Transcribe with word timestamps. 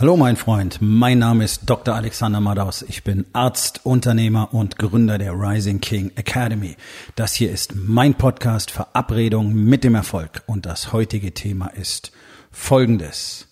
Hallo 0.00 0.16
mein 0.16 0.36
Freund, 0.36 0.78
mein 0.80 1.18
Name 1.18 1.42
ist 1.42 1.62
Dr. 1.66 1.96
Alexander 1.96 2.40
Madaus. 2.40 2.82
Ich 2.82 3.02
bin 3.02 3.24
Arzt, 3.32 3.80
Unternehmer 3.82 4.54
und 4.54 4.78
Gründer 4.78 5.18
der 5.18 5.32
Rising 5.32 5.80
King 5.80 6.12
Academy. 6.14 6.76
Das 7.16 7.34
hier 7.34 7.50
ist 7.50 7.74
mein 7.74 8.14
Podcast 8.14 8.70
Verabredung 8.70 9.52
mit 9.52 9.82
dem 9.82 9.96
Erfolg 9.96 10.44
und 10.46 10.66
das 10.66 10.92
heutige 10.92 11.34
Thema 11.34 11.66
ist 11.74 12.12
folgendes. 12.52 13.48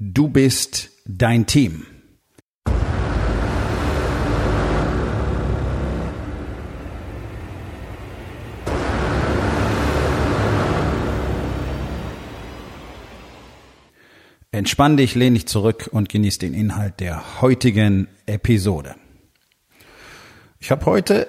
Du 0.00 0.26
bist 0.26 0.90
dein 1.06 1.46
Team. 1.46 1.86
Entspann 14.54 14.96
dich, 14.96 15.16
lehn 15.16 15.34
dich 15.34 15.48
zurück 15.48 15.88
und 15.90 16.08
genieß 16.08 16.38
den 16.38 16.54
Inhalt 16.54 17.00
der 17.00 17.40
heutigen 17.40 18.06
Episode. 18.26 18.94
Ich 20.60 20.70
habe 20.70 20.86
heute 20.86 21.26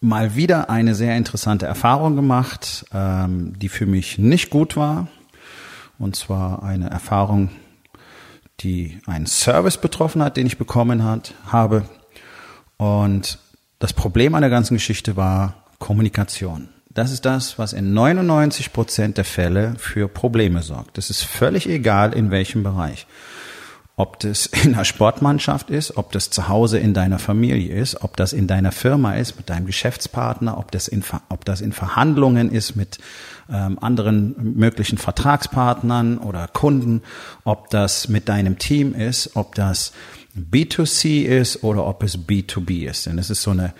mal 0.00 0.36
wieder 0.36 0.70
eine 0.70 0.94
sehr 0.94 1.14
interessante 1.18 1.66
Erfahrung 1.66 2.16
gemacht, 2.16 2.86
ähm, 2.94 3.58
die 3.58 3.68
für 3.68 3.84
mich 3.84 4.16
nicht 4.16 4.48
gut 4.48 4.74
war. 4.74 5.08
Und 5.98 6.16
zwar 6.16 6.62
eine 6.62 6.88
Erfahrung, 6.88 7.50
die 8.60 9.02
einen 9.04 9.26
Service 9.26 9.76
betroffen 9.76 10.22
hat, 10.22 10.38
den 10.38 10.46
ich 10.46 10.56
bekommen 10.56 11.04
hat, 11.04 11.34
habe. 11.44 11.84
Und 12.78 13.38
das 13.80 13.92
Problem 13.92 14.34
an 14.34 14.40
der 14.40 14.50
ganzen 14.50 14.76
Geschichte 14.76 15.14
war 15.14 15.66
Kommunikation. 15.78 16.70
Das 16.94 17.10
ist 17.10 17.24
das, 17.24 17.58
was 17.58 17.72
in 17.72 17.94
99 17.94 18.72
Prozent 18.72 19.16
der 19.16 19.24
Fälle 19.24 19.74
für 19.78 20.08
Probleme 20.08 20.62
sorgt. 20.62 20.98
Es 20.98 21.08
ist 21.08 21.22
völlig 21.22 21.66
egal, 21.66 22.12
in 22.12 22.30
welchem 22.30 22.62
Bereich. 22.62 23.06
Ob 23.96 24.18
das 24.20 24.46
in 24.46 24.74
einer 24.74 24.84
Sportmannschaft 24.84 25.70
ist, 25.70 25.96
ob 25.96 26.12
das 26.12 26.28
zu 26.28 26.48
Hause 26.48 26.78
in 26.78 26.92
deiner 26.92 27.18
Familie 27.18 27.74
ist, 27.74 28.02
ob 28.02 28.16
das 28.16 28.34
in 28.34 28.46
deiner 28.46 28.72
Firma 28.72 29.14
ist, 29.14 29.36
mit 29.36 29.48
deinem 29.48 29.64
Geschäftspartner, 29.64 30.58
ob 30.58 30.70
das 30.70 30.88
in, 30.88 31.02
ob 31.30 31.46
das 31.46 31.62
in 31.62 31.72
Verhandlungen 31.72 32.50
ist 32.50 32.76
mit 32.76 32.98
ähm, 33.50 33.78
anderen 33.80 34.54
möglichen 34.58 34.98
Vertragspartnern 34.98 36.18
oder 36.18 36.46
Kunden, 36.48 37.02
ob 37.44 37.70
das 37.70 38.08
mit 38.08 38.28
deinem 38.28 38.58
Team 38.58 38.94
ist, 38.94 39.34
ob 39.34 39.54
das 39.54 39.92
B2C 40.36 41.24
ist 41.24 41.64
oder 41.64 41.86
ob 41.86 42.02
es 42.02 42.18
B2B 42.18 42.88
ist. 42.88 43.06
Denn 43.06 43.18
es 43.18 43.30
ist 43.30 43.42
so 43.42 43.50
eine 43.50 43.72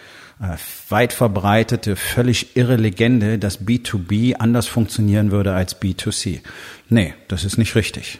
äh, 0.42 0.56
weit 0.88 1.12
verbreitete, 1.12 1.96
völlig 1.96 2.56
irre 2.56 2.76
Legende, 2.76 3.38
dass 3.38 3.60
B2B 3.60 4.34
anders 4.34 4.66
funktionieren 4.66 5.30
würde 5.30 5.54
als 5.54 5.80
B2C. 5.80 6.40
Nee, 6.88 7.14
das 7.28 7.44
ist 7.44 7.58
nicht 7.58 7.76
richtig. 7.76 8.18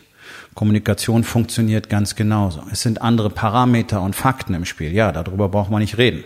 Kommunikation 0.55 1.25
funktioniert 1.25 1.89
ganz 1.89 2.15
genauso. 2.15 2.63
Es 2.71 2.83
sind 2.83 3.03
andere 3.03 3.31
Parameter 3.31 4.01
und 4.03 4.15
Fakten 4.15 4.55
im 4.55 4.65
Spiel. 4.65 4.93
Ja, 4.93 5.11
darüber 5.11 5.49
braucht 5.49 5.71
man 5.71 5.81
nicht 5.81 5.99
reden. 5.99 6.25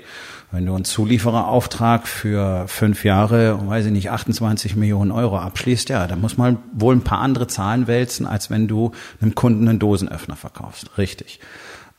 Wenn 0.53 0.67
du 0.67 0.75
einen 0.75 0.85
Zuliefererauftrag 0.85 2.07
für 2.07 2.69
fünf 2.69 3.05
Jahre, 3.05 3.67
weiß 3.67 3.87
ich 3.87 3.93
nicht, 3.93 4.11
28 4.11 4.77
Millionen 4.77 5.11
Euro 5.11 5.39
abschließt, 5.39 5.89
ja, 5.89 6.07
dann 6.07 6.21
muss 6.21 6.37
man 6.37 6.59
wohl 6.73 6.95
ein 6.95 7.03
paar 7.03 7.21
andere 7.21 7.47
Zahlen 7.47 7.87
wälzen, 7.87 8.27
als 8.27 8.51
wenn 8.51 8.69
du 8.69 8.93
einem 9.21 9.35
Kunden 9.35 9.69
einen 9.69 9.79
Dosenöffner 9.79 10.37
verkaufst. 10.37 10.99
Richtig. 10.99 11.41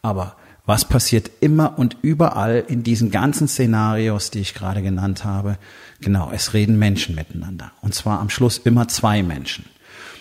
Aber 0.02 0.36
was 0.68 0.86
passiert 0.86 1.32
immer 1.40 1.80
und 1.80 1.98
überall 2.02 2.64
in 2.68 2.84
diesen 2.84 3.10
ganzen 3.10 3.48
Szenarios, 3.48 4.32
die 4.32 4.42
ich 4.42 4.54
gerade 4.54 4.82
genannt 4.82 5.24
habe? 5.24 5.58
Genau, 6.02 6.30
es 6.32 6.54
reden 6.54 6.78
Menschen 6.78 7.16
miteinander. 7.16 7.72
Und 7.82 7.96
zwar 7.96 8.20
am 8.20 8.30
Schluss 8.30 8.58
immer 8.60 8.90
zwei 8.90 9.24
Menschen. 9.24 9.66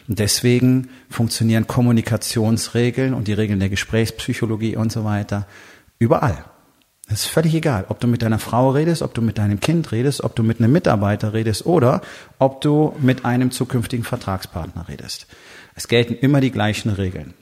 Und 0.07 0.21
deswegen 0.21 0.89
funktionieren 1.11 1.67
Kommunikationsregeln 1.67 3.13
und 3.13 3.27
die 3.27 3.33
Regeln 3.33 3.59
der 3.59 3.69
Gesprächspsychologie 3.69 4.77
und 4.77 4.93
so 4.93 5.03
weiter 5.03 5.49
überall. 5.99 6.45
Es 7.09 7.23
ist 7.23 7.27
völlig 7.27 7.55
egal, 7.55 7.85
ob 7.89 7.99
du 7.99 8.07
mit 8.07 8.23
deiner 8.23 8.39
Frau 8.39 8.71
redest, 8.71 9.03
ob 9.03 9.15
du 9.15 9.23
mit 9.23 9.39
deinem 9.39 9.59
Kind 9.59 9.91
redest, 9.91 10.23
ob 10.23 10.37
du 10.37 10.45
mit 10.45 10.61
einem 10.61 10.73
Mitarbeiter 10.73 11.33
redest 11.33 11.67
oder 11.67 12.03
ob 12.39 12.61
du 12.61 12.95
mit 13.01 13.25
einem 13.25 13.51
zukünftigen 13.51 14.05
Vertragspartner 14.05 14.89
redest. 14.89 15.27
Es 15.75 15.89
gelten 15.89 16.15
immer 16.15 16.41
die 16.41 16.51
gleichen 16.51 16.91
Regeln. 16.91 17.35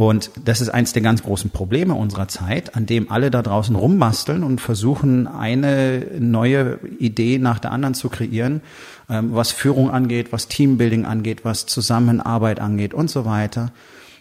Und 0.00 0.30
das 0.46 0.62
ist 0.62 0.70
eins 0.70 0.94
der 0.94 1.02
ganz 1.02 1.22
großen 1.22 1.50
Probleme 1.50 1.92
unserer 1.92 2.26
Zeit, 2.26 2.74
an 2.74 2.86
dem 2.86 3.10
alle 3.10 3.30
da 3.30 3.42
draußen 3.42 3.76
rumbasteln 3.76 4.42
und 4.44 4.58
versuchen, 4.58 5.26
eine 5.26 6.06
neue 6.18 6.78
Idee 6.98 7.36
nach 7.36 7.58
der 7.58 7.70
anderen 7.70 7.92
zu 7.92 8.08
kreieren, 8.08 8.62
ähm, 9.10 9.34
was 9.34 9.52
Führung 9.52 9.90
angeht, 9.90 10.32
was 10.32 10.48
Teambuilding 10.48 11.04
angeht, 11.04 11.44
was 11.44 11.66
Zusammenarbeit 11.66 12.60
angeht 12.60 12.94
und 12.94 13.10
so 13.10 13.26
weiter. 13.26 13.72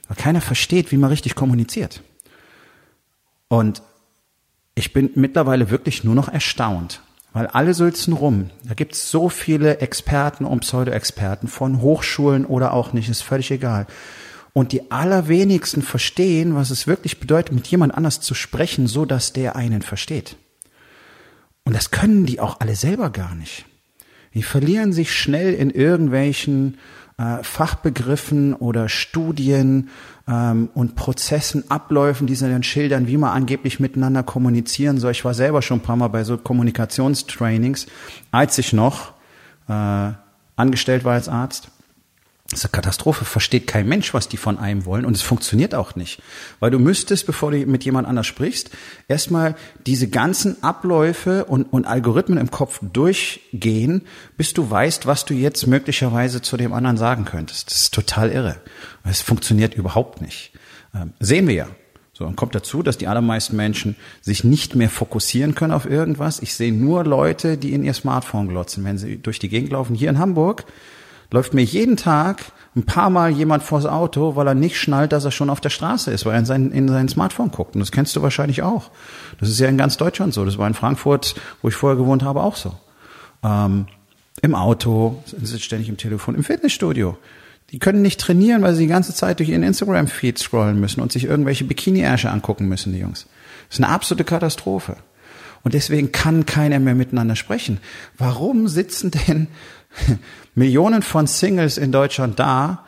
Weil 0.09 0.17
keiner 0.17 0.41
versteht, 0.41 0.91
wie 0.91 0.97
man 0.97 1.11
richtig 1.11 1.35
kommuniziert. 1.35 2.01
Und 3.47 3.81
ich 4.75 4.91
bin 4.91 5.11
mittlerweile 5.15 5.69
wirklich 5.69 6.03
nur 6.03 6.13
noch 6.13 6.27
erstaunt, 6.27 7.03
weil 7.31 7.47
alle 7.47 7.73
sülzen 7.73 8.11
rum. 8.11 8.49
Da 8.65 8.73
gibt 8.73 8.95
es 8.95 9.09
so 9.09 9.29
viele 9.29 9.77
Experten 9.77 10.43
und 10.43 10.59
Pseudo-Experten 10.59 11.47
von 11.47 11.79
Hochschulen 11.79 12.45
oder 12.45 12.73
auch 12.73 12.91
nicht, 12.91 13.07
ist 13.07 13.21
völlig 13.21 13.49
egal 13.49 13.87
und 14.53 14.71
die 14.71 14.91
allerwenigsten 14.91 15.81
verstehen, 15.81 16.55
was 16.55 16.69
es 16.69 16.87
wirklich 16.87 17.19
bedeutet, 17.19 17.53
mit 17.53 17.67
jemand 17.67 17.93
anders 17.93 18.21
zu 18.21 18.33
sprechen, 18.33 18.87
so 18.87 19.05
dass 19.05 19.33
der 19.33 19.55
einen 19.55 19.81
versteht. 19.81 20.35
Und 21.63 21.75
das 21.75 21.91
können 21.91 22.25
die 22.25 22.39
auch 22.39 22.59
alle 22.59 22.75
selber 22.75 23.09
gar 23.09 23.35
nicht. 23.35 23.65
Die 24.33 24.43
verlieren 24.43 24.93
sich 24.93 25.13
schnell 25.13 25.53
in 25.53 25.69
irgendwelchen 25.69 26.77
äh, 27.17 27.43
Fachbegriffen 27.43 28.53
oder 28.53 28.89
Studien 28.89 29.89
ähm, 30.27 30.69
und 30.73 30.95
Prozessen, 30.95 31.69
Abläufen, 31.69 32.27
die 32.27 32.35
sie 32.35 32.49
dann 32.49 32.63
schildern, 32.63 33.07
wie 33.07 33.17
man 33.17 33.31
angeblich 33.31 33.79
miteinander 33.79 34.23
kommunizieren 34.23 34.99
soll. 34.99 35.11
Ich 35.11 35.25
war 35.25 35.33
selber 35.33 35.61
schon 35.61 35.79
ein 35.79 35.83
paar 35.83 35.95
Mal 35.95 36.07
bei 36.07 36.23
so 36.23 36.37
Kommunikationstrainings, 36.37 37.87
als 38.31 38.57
ich 38.57 38.73
noch 38.73 39.13
äh, 39.67 40.11
angestellt 40.55 41.03
war 41.03 41.13
als 41.13 41.27
Arzt. 41.27 41.69
Das 42.51 42.61
ist 42.61 42.65
eine 42.65 42.71
Katastrophe, 42.71 43.25
versteht 43.25 43.67
kein 43.67 43.87
Mensch, 43.87 44.15
was 44.15 44.27
die 44.27 44.37
von 44.37 44.57
einem 44.57 44.85
wollen 44.85 45.05
und 45.05 45.15
es 45.15 45.21
funktioniert 45.21 45.75
auch 45.75 45.95
nicht. 45.95 46.19
Weil 46.59 46.71
du 46.71 46.79
müsstest, 46.79 47.27
bevor 47.27 47.51
du 47.51 47.63
mit 47.67 47.85
jemand 47.85 48.07
anders 48.07 48.25
sprichst, 48.25 48.71
erstmal 49.07 49.55
diese 49.85 50.07
ganzen 50.07 50.63
Abläufe 50.63 51.45
und, 51.45 51.65
und 51.65 51.85
Algorithmen 51.85 52.39
im 52.39 52.49
Kopf 52.49 52.79
durchgehen, 52.81 54.01
bis 54.35 54.53
du 54.53 54.69
weißt, 54.69 55.05
was 55.05 55.25
du 55.25 55.35
jetzt 55.35 55.67
möglicherweise 55.67 56.41
zu 56.41 56.57
dem 56.57 56.73
anderen 56.73 56.97
sagen 56.97 57.25
könntest. 57.25 57.69
Das 57.69 57.81
ist 57.81 57.93
total 57.93 58.31
irre. 58.31 58.55
Es 59.03 59.21
funktioniert 59.21 59.75
überhaupt 59.75 60.19
nicht. 60.19 60.53
Ähm, 60.95 61.13
sehen 61.19 61.47
wir 61.47 61.53
ja. 61.53 61.67
So, 62.13 62.25
und 62.25 62.35
kommt 62.35 62.55
dazu, 62.55 62.81
dass 62.81 62.97
die 62.97 63.07
allermeisten 63.07 63.55
Menschen 63.55 63.95
sich 64.21 64.43
nicht 64.43 64.75
mehr 64.75 64.89
fokussieren 64.89 65.53
können 65.53 65.71
auf 65.71 65.85
irgendwas. 65.85 66.41
Ich 66.41 66.55
sehe 66.55 66.73
nur 66.73 67.05
Leute, 67.05 67.57
die 67.57 67.73
in 67.73 67.83
ihr 67.83 67.93
Smartphone 67.93 68.49
glotzen, 68.49 68.83
wenn 68.83 68.97
sie 68.97 69.17
durch 69.17 69.37
die 69.37 69.49
Gegend 69.49 69.71
laufen. 69.71 69.95
Hier 69.95 70.09
in 70.09 70.17
Hamburg 70.17 70.65
läuft 71.31 71.53
mir 71.53 71.63
jeden 71.63 71.97
Tag 71.97 72.51
ein 72.75 72.83
paar 72.83 73.09
Mal 73.09 73.31
jemand 73.31 73.63
vors 73.63 73.85
Auto, 73.85 74.35
weil 74.35 74.47
er 74.47 74.55
nicht 74.55 74.77
schnallt, 74.77 75.11
dass 75.11 75.25
er 75.25 75.31
schon 75.31 75.49
auf 75.49 75.61
der 75.61 75.69
Straße 75.69 76.11
ist, 76.11 76.25
weil 76.25 76.33
er 76.33 76.39
in 76.39 76.45
sein, 76.45 76.71
in 76.71 76.87
sein 76.87 77.09
Smartphone 77.09 77.51
guckt. 77.51 77.75
Und 77.75 77.81
das 77.81 77.91
kennst 77.91 78.15
du 78.15 78.21
wahrscheinlich 78.21 78.61
auch. 78.61 78.91
Das 79.39 79.49
ist 79.49 79.59
ja 79.59 79.67
in 79.67 79.77
ganz 79.77 79.97
Deutschland 79.97 80.33
so. 80.33 80.45
Das 80.45 80.57
war 80.57 80.67
in 80.67 80.73
Frankfurt, 80.73 81.35
wo 81.61 81.69
ich 81.69 81.75
vorher 81.75 81.97
gewohnt 81.97 82.23
habe, 82.23 82.41
auch 82.41 82.55
so. 82.55 82.73
Ähm, 83.43 83.87
Im 84.41 84.55
Auto, 84.55 85.23
sind 85.25 85.61
ständig 85.61 85.89
im 85.89 85.97
Telefon, 85.97 86.35
im 86.35 86.43
Fitnessstudio. 86.43 87.17
Die 87.71 87.79
können 87.79 88.01
nicht 88.01 88.19
trainieren, 88.19 88.61
weil 88.61 88.73
sie 88.73 88.83
die 88.83 88.89
ganze 88.89 89.13
Zeit 89.13 89.39
durch 89.39 89.49
ihren 89.49 89.63
Instagram-Feed 89.63 90.39
scrollen 90.39 90.79
müssen 90.79 91.01
und 91.01 91.11
sich 91.11 91.25
irgendwelche 91.25 91.65
Bikini-Ärsche 91.65 92.31
angucken 92.31 92.67
müssen, 92.67 92.93
die 92.93 92.99
Jungs. 92.99 93.27
Das 93.67 93.77
ist 93.77 93.83
eine 93.83 93.93
absolute 93.93 94.23
Katastrophe. 94.23 94.95
Und 95.61 95.73
deswegen 95.73 96.11
kann 96.11 96.45
keiner 96.45 96.79
mehr 96.79 96.95
miteinander 96.95 97.35
sprechen. 97.35 97.79
Warum 98.17 98.67
sitzen 98.67 99.11
denn 99.11 99.47
Millionen 100.55 101.01
von 101.01 101.27
Singles 101.27 101.77
in 101.77 101.91
Deutschland 101.91 102.39
da 102.39 102.85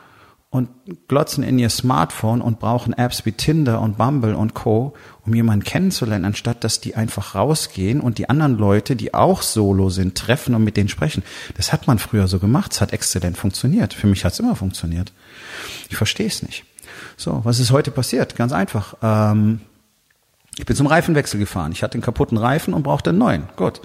und 0.52 0.68
glotzen 1.08 1.42
in 1.42 1.58
ihr 1.58 1.70
Smartphone 1.70 2.42
und 2.42 2.60
brauchen 2.60 2.92
Apps 2.92 3.24
wie 3.24 3.32
Tinder 3.32 3.80
und 3.80 3.96
Bumble 3.96 4.34
und 4.34 4.52
Co., 4.52 4.92
um 5.24 5.34
jemanden 5.34 5.64
kennenzulernen, 5.64 6.26
anstatt 6.26 6.62
dass 6.62 6.78
die 6.78 6.94
einfach 6.94 7.34
rausgehen 7.34 8.00
und 8.00 8.18
die 8.18 8.28
anderen 8.28 8.58
Leute, 8.58 8.94
die 8.94 9.14
auch 9.14 9.40
solo 9.40 9.88
sind, 9.88 10.18
treffen 10.18 10.54
und 10.54 10.62
mit 10.62 10.76
denen 10.76 10.90
sprechen. 10.90 11.22
Das 11.56 11.72
hat 11.72 11.86
man 11.86 11.98
früher 11.98 12.28
so 12.28 12.38
gemacht, 12.38 12.72
es 12.72 12.82
hat 12.82 12.92
exzellent 12.92 13.38
funktioniert. 13.38 13.94
Für 13.94 14.06
mich 14.06 14.26
hat 14.26 14.34
es 14.34 14.40
immer 14.40 14.54
funktioniert. 14.54 15.14
Ich 15.88 15.96
verstehe 15.96 16.26
es 16.26 16.42
nicht. 16.42 16.64
So, 17.16 17.40
was 17.44 17.58
ist 17.58 17.70
heute 17.70 17.90
passiert? 17.90 18.36
Ganz 18.36 18.52
einfach. 18.52 18.94
Ähm, 19.00 19.60
ich 20.58 20.66
bin 20.66 20.76
zum 20.76 20.86
Reifenwechsel 20.86 21.40
gefahren. 21.40 21.72
Ich 21.72 21.82
hatte 21.82 21.94
einen 21.94 22.02
kaputten 22.02 22.36
Reifen 22.36 22.74
und 22.74 22.82
brauchte 22.82 23.10
einen 23.10 23.18
neuen. 23.20 23.48
Gut. 23.56 23.80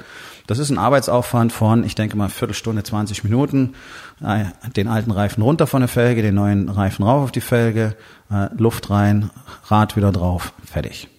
Das 0.47 0.59
ist 0.59 0.69
ein 0.69 0.77
Arbeitsaufwand 0.77 1.51
von, 1.51 1.83
ich 1.83 1.93
denke 1.93 2.15
mal, 2.15 2.29
Viertelstunde, 2.29 2.81
20 2.81 3.25
Minuten. 3.25 3.75
Äh, 4.23 4.45
den 4.75 4.87
alten 4.87 5.11
Reifen 5.11 5.43
runter 5.43 5.67
von 5.67 5.81
der 5.81 5.89
Felge, 5.89 6.21
den 6.21 6.35
neuen 6.35 6.69
Reifen 6.69 7.03
rauf 7.03 7.25
auf 7.25 7.31
die 7.31 7.41
Felge, 7.41 7.95
äh, 8.31 8.47
Luft 8.57 8.89
rein, 8.89 9.29
Rad 9.65 9.97
wieder 9.97 10.13
drauf, 10.13 10.53
fertig. 10.65 11.09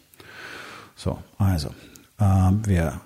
So, 0.97 1.19
also, 1.37 1.69
äh, 2.19 2.25
wir 2.65 3.01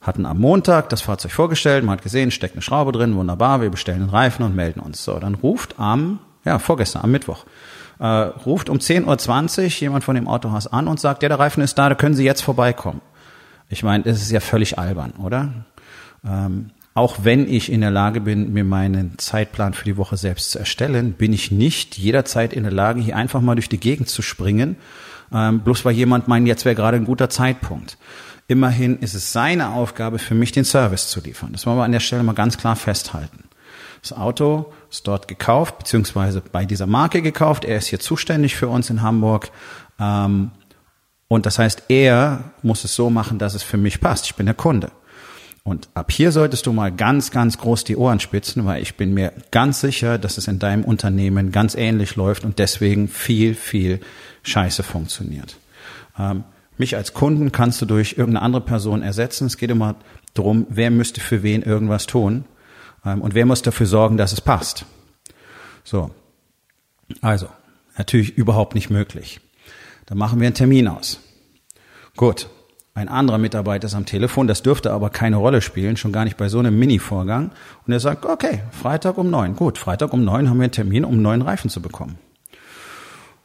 hatten 0.00 0.26
am 0.26 0.38
Montag 0.38 0.88
das 0.88 1.02
Fahrzeug 1.02 1.30
vorgestellt, 1.30 1.84
man 1.84 1.96
hat 1.96 2.02
gesehen, 2.02 2.32
steckt 2.32 2.54
eine 2.54 2.62
Schraube 2.62 2.90
drin, 2.90 3.14
wunderbar, 3.14 3.62
wir 3.62 3.70
bestellen 3.70 4.00
den 4.00 4.10
Reifen 4.10 4.44
und 4.44 4.56
melden 4.56 4.80
uns. 4.80 5.04
So, 5.04 5.20
dann 5.20 5.36
ruft 5.36 5.78
am, 5.78 6.18
ja, 6.44 6.58
vorgestern, 6.58 7.02
am 7.02 7.12
Mittwoch, 7.12 7.44
äh, 8.00 8.06
ruft 8.06 8.70
um 8.70 8.78
10.20 8.78 9.62
Uhr 9.62 9.68
jemand 9.68 10.02
von 10.02 10.16
dem 10.16 10.26
Autohaus 10.26 10.66
an 10.66 10.88
und 10.88 10.98
sagt, 10.98 11.22
ja, 11.22 11.28
der 11.28 11.38
Reifen 11.38 11.62
ist 11.62 11.78
da, 11.78 11.88
da 11.88 11.94
können 11.94 12.16
Sie 12.16 12.24
jetzt 12.24 12.42
vorbeikommen. 12.42 13.00
Ich 13.70 13.84
meine, 13.84 14.04
das 14.04 14.20
ist 14.20 14.32
ja 14.32 14.40
völlig 14.40 14.78
albern, 14.78 15.12
oder? 15.12 15.64
Ähm, 16.24 16.70
auch 16.92 17.18
wenn 17.22 17.48
ich 17.48 17.70
in 17.70 17.80
der 17.80 17.92
Lage 17.92 18.20
bin, 18.20 18.52
mir 18.52 18.64
meinen 18.64 19.16
Zeitplan 19.16 19.74
für 19.74 19.84
die 19.84 19.96
Woche 19.96 20.16
selbst 20.16 20.50
zu 20.50 20.58
erstellen, 20.58 21.12
bin 21.12 21.32
ich 21.32 21.52
nicht 21.52 21.96
jederzeit 21.96 22.52
in 22.52 22.64
der 22.64 22.72
Lage, 22.72 23.00
hier 23.00 23.16
einfach 23.16 23.40
mal 23.40 23.54
durch 23.54 23.68
die 23.68 23.78
Gegend 23.78 24.08
zu 24.08 24.22
springen, 24.22 24.76
ähm, 25.32 25.60
bloß 25.60 25.84
weil 25.84 25.94
jemand 25.94 26.26
meint, 26.26 26.48
jetzt 26.48 26.64
wäre 26.64 26.74
gerade 26.74 26.96
ein 26.96 27.04
guter 27.04 27.30
Zeitpunkt. 27.30 27.96
Immerhin 28.48 28.98
ist 28.98 29.14
es 29.14 29.32
seine 29.32 29.70
Aufgabe 29.70 30.18
für 30.18 30.34
mich, 30.34 30.50
den 30.50 30.64
Service 30.64 31.08
zu 31.08 31.20
liefern. 31.20 31.52
Das 31.52 31.64
wollen 31.64 31.78
wir 31.78 31.84
an 31.84 31.92
der 31.92 32.00
Stelle 32.00 32.24
mal 32.24 32.34
ganz 32.34 32.58
klar 32.58 32.74
festhalten. 32.74 33.44
Das 34.02 34.12
Auto 34.12 34.72
ist 34.90 35.06
dort 35.06 35.28
gekauft, 35.28 35.78
beziehungsweise 35.78 36.40
bei 36.40 36.64
dieser 36.64 36.88
Marke 36.88 37.22
gekauft. 37.22 37.64
Er 37.64 37.76
ist 37.76 37.86
hier 37.86 38.00
zuständig 38.00 38.56
für 38.56 38.66
uns 38.66 38.90
in 38.90 39.02
Hamburg. 39.02 39.52
Ähm, 40.00 40.50
und 41.30 41.46
das 41.46 41.60
heißt, 41.60 41.84
er 41.86 42.42
muss 42.60 42.82
es 42.82 42.96
so 42.96 43.08
machen, 43.08 43.38
dass 43.38 43.54
es 43.54 43.62
für 43.62 43.76
mich 43.76 44.00
passt. 44.00 44.26
Ich 44.26 44.34
bin 44.34 44.46
der 44.46 44.54
Kunde. 44.56 44.90
Und 45.62 45.88
ab 45.94 46.10
hier 46.10 46.32
solltest 46.32 46.66
du 46.66 46.72
mal 46.72 46.90
ganz, 46.90 47.30
ganz 47.30 47.56
groß 47.56 47.84
die 47.84 47.96
Ohren 47.96 48.18
spitzen, 48.18 48.66
weil 48.66 48.82
ich 48.82 48.96
bin 48.96 49.14
mir 49.14 49.32
ganz 49.52 49.80
sicher, 49.80 50.18
dass 50.18 50.38
es 50.38 50.48
in 50.48 50.58
deinem 50.58 50.82
Unternehmen 50.82 51.52
ganz 51.52 51.76
ähnlich 51.76 52.16
läuft 52.16 52.44
und 52.44 52.58
deswegen 52.58 53.06
viel, 53.06 53.54
viel 53.54 54.00
Scheiße 54.42 54.82
funktioniert. 54.82 55.56
Ähm, 56.18 56.42
mich 56.78 56.96
als 56.96 57.14
Kunden 57.14 57.52
kannst 57.52 57.80
du 57.80 57.86
durch 57.86 58.14
irgendeine 58.18 58.42
andere 58.42 58.64
Person 58.64 59.00
ersetzen. 59.00 59.46
Es 59.46 59.56
geht 59.56 59.70
immer 59.70 59.94
darum, 60.34 60.66
wer 60.68 60.90
müsste 60.90 61.20
für 61.20 61.44
wen 61.44 61.62
irgendwas 61.62 62.08
tun 62.08 62.44
ähm, 63.06 63.22
und 63.22 63.34
wer 63.34 63.46
muss 63.46 63.62
dafür 63.62 63.86
sorgen, 63.86 64.16
dass 64.16 64.32
es 64.32 64.40
passt. 64.40 64.84
So. 65.84 66.10
Also, 67.20 67.46
natürlich 67.96 68.36
überhaupt 68.36 68.74
nicht 68.74 68.90
möglich. 68.90 69.40
Dann 70.10 70.18
machen 70.18 70.40
wir 70.40 70.48
einen 70.48 70.54
Termin 70.54 70.88
aus. 70.88 71.20
Gut, 72.16 72.48
ein 72.94 73.08
anderer 73.08 73.38
Mitarbeiter 73.38 73.86
ist 73.86 73.94
am 73.94 74.06
Telefon, 74.06 74.48
das 74.48 74.62
dürfte 74.62 74.92
aber 74.92 75.08
keine 75.08 75.36
Rolle 75.36 75.62
spielen, 75.62 75.96
schon 75.96 76.10
gar 76.10 76.24
nicht 76.24 76.36
bei 76.36 76.48
so 76.48 76.58
einem 76.58 76.76
Mini-Vorgang. 76.78 77.52
Und 77.86 77.92
er 77.92 78.00
sagt, 78.00 78.26
okay, 78.26 78.64
Freitag 78.72 79.16
um 79.18 79.30
neun. 79.30 79.54
Gut, 79.54 79.78
Freitag 79.78 80.12
um 80.12 80.24
neun 80.24 80.50
haben 80.50 80.58
wir 80.58 80.64
einen 80.64 80.72
Termin, 80.72 81.04
um 81.04 81.22
neuen 81.22 81.42
Reifen 81.42 81.70
zu 81.70 81.80
bekommen. 81.80 82.18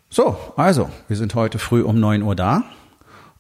So, 0.10 0.38
also, 0.58 0.90
wir 1.08 1.16
sind 1.16 1.36
heute 1.36 1.60
früh 1.60 1.84
um 1.84 2.00
neun 2.00 2.24
Uhr 2.24 2.36
da. 2.36 2.64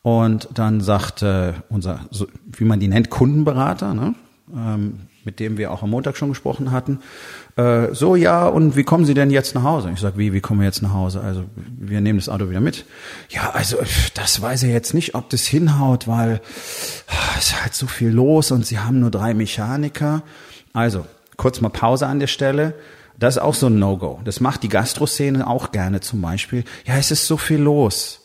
Und 0.03 0.47
dann 0.53 0.81
sagt 0.81 1.23
äh, 1.23 1.53
unser, 1.69 2.01
wie 2.45 2.65
man 2.65 2.79
die 2.79 2.87
nennt, 2.87 3.09
Kundenberater, 3.09 3.95
ne? 3.95 4.13
Ähm, 4.53 5.01
mit 5.23 5.39
dem 5.39 5.57
wir 5.57 5.71
auch 5.71 5.81
am 5.81 5.89
Montag 5.89 6.17
schon 6.17 6.29
gesprochen 6.29 6.71
hatten, 6.71 6.99
äh, 7.55 7.93
so 7.93 8.15
ja, 8.15 8.45
und 8.47 8.75
wie 8.75 8.83
kommen 8.83 9.05
Sie 9.05 9.13
denn 9.13 9.31
jetzt 9.31 9.55
nach 9.55 9.63
Hause? 9.63 9.89
Ich 9.93 9.99
sage, 9.99 10.17
wie, 10.17 10.33
wie 10.33 10.41
kommen 10.41 10.59
wir 10.59 10.67
jetzt 10.67 10.81
nach 10.81 10.93
Hause? 10.93 11.21
Also 11.21 11.43
wir 11.55 12.01
nehmen 12.01 12.19
das 12.19 12.29
Auto 12.29 12.49
wieder 12.49 12.61
mit. 12.61 12.85
Ja, 13.29 13.51
also 13.51 13.77
das 14.13 14.41
weiß 14.41 14.63
er 14.63 14.69
jetzt 14.69 14.93
nicht, 14.93 15.15
ob 15.15 15.29
das 15.29 15.45
hinhaut, 15.45 16.07
weil 16.07 16.41
ah, 17.07 17.37
es 17.37 17.47
ist 17.47 17.61
halt 17.61 17.73
so 17.73 17.87
viel 17.87 18.09
los 18.09 18.51
und 18.51 18.65
Sie 18.65 18.79
haben 18.79 18.99
nur 18.99 19.11
drei 19.11 19.33
Mechaniker. 19.33 20.21
Also, 20.73 21.05
kurz 21.37 21.61
mal 21.61 21.69
Pause 21.69 22.07
an 22.07 22.19
der 22.19 22.27
Stelle. 22.27 22.73
Das 23.17 23.37
ist 23.37 23.41
auch 23.41 23.53
so 23.53 23.67
ein 23.67 23.79
No-Go. 23.79 24.19
Das 24.25 24.41
macht 24.41 24.63
die 24.63 24.69
Gastroszene 24.69 25.47
auch 25.47 25.71
gerne 25.71 26.01
zum 26.01 26.21
Beispiel. 26.21 26.65
Ja, 26.85 26.97
es 26.97 27.11
ist 27.11 27.27
so 27.27 27.37
viel 27.37 27.59
los. 27.59 28.24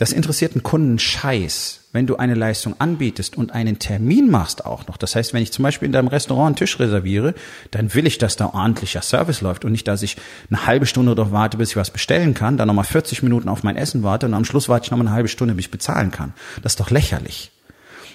Das 0.00 0.12
interessiert 0.12 0.54
einen 0.54 0.62
Kunden 0.62 0.98
Scheiß, 0.98 1.80
wenn 1.92 2.06
du 2.06 2.16
eine 2.16 2.32
Leistung 2.34 2.74
anbietest 2.78 3.36
und 3.36 3.52
einen 3.52 3.78
Termin 3.78 4.30
machst 4.30 4.64
auch 4.64 4.86
noch. 4.86 4.96
Das 4.96 5.14
heißt, 5.14 5.34
wenn 5.34 5.42
ich 5.42 5.52
zum 5.52 5.62
Beispiel 5.62 5.84
in 5.84 5.92
deinem 5.92 6.08
Restaurant 6.08 6.46
einen 6.46 6.56
Tisch 6.56 6.80
reserviere, 6.80 7.34
dann 7.70 7.92
will 7.92 8.06
ich, 8.06 8.16
dass 8.16 8.34
da 8.34 8.46
ordentlicher 8.46 9.02
Service 9.02 9.42
läuft 9.42 9.66
und 9.66 9.72
nicht, 9.72 9.86
dass 9.86 10.00
ich 10.00 10.16
eine 10.48 10.66
halbe 10.66 10.86
Stunde 10.86 11.14
darauf 11.14 11.32
warte, 11.32 11.58
bis 11.58 11.72
ich 11.72 11.76
was 11.76 11.90
bestellen 11.90 12.32
kann, 12.32 12.56
dann 12.56 12.68
nochmal 12.68 12.86
40 12.86 13.22
Minuten 13.22 13.50
auf 13.50 13.62
mein 13.62 13.76
Essen 13.76 14.02
warte 14.02 14.24
und 14.24 14.32
am 14.32 14.46
Schluss 14.46 14.70
warte 14.70 14.86
ich 14.86 14.90
nochmal 14.90 15.06
eine 15.06 15.14
halbe 15.14 15.28
Stunde, 15.28 15.52
bis 15.52 15.66
ich 15.66 15.70
bezahlen 15.70 16.10
kann. 16.10 16.32
Das 16.62 16.72
ist 16.72 16.80
doch 16.80 16.88
lächerlich. 16.88 17.52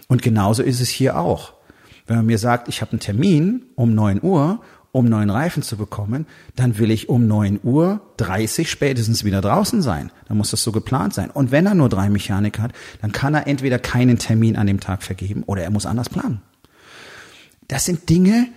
Und 0.08 0.24
genauso 0.24 0.64
ist 0.64 0.82
es 0.82 0.90
hier 0.90 1.20
auch. 1.20 1.54
Wenn 2.08 2.16
man 2.16 2.26
mir 2.26 2.40
sagt, 2.40 2.68
ich 2.68 2.82
habe 2.82 2.94
einen 2.94 3.00
Termin 3.00 3.62
um 3.76 3.94
9 3.94 4.24
Uhr 4.24 4.60
um 4.96 5.10
neuen 5.10 5.30
Reifen 5.30 5.62
zu 5.62 5.76
bekommen, 5.76 6.26
dann 6.56 6.78
will 6.78 6.90
ich 6.90 7.10
um 7.10 7.28
9 7.28 7.60
Uhr 7.64 8.00
30 8.16 8.70
spätestens 8.70 9.26
wieder 9.26 9.42
draußen 9.42 9.82
sein. 9.82 10.10
Dann 10.30 10.38
muss 10.38 10.52
das 10.52 10.64
so 10.64 10.72
geplant 10.72 11.14
sein. 11.14 11.30
Und 11.30 11.52
wenn 11.52 11.66
er 11.66 11.76
nur 11.76 11.90
drei 11.90 12.10
Mechaniker 12.10 12.64
hat, 12.64 12.72
dann 13.02 13.12
kann 13.12 13.34
er 13.34 13.46
entweder 13.46 13.78
keinen 13.78 14.18
Termin 14.20 14.56
an 14.56 14.68
dem 14.68 14.80
Tag 14.80 15.04
vergeben 15.04 15.44
oder 15.48 15.64
er 15.64 15.70
muss 15.70 15.86
anders 15.86 16.08
planen. 16.08 16.42
Das 17.68 17.84
sind 17.84 18.08
Dinge, 18.08 18.48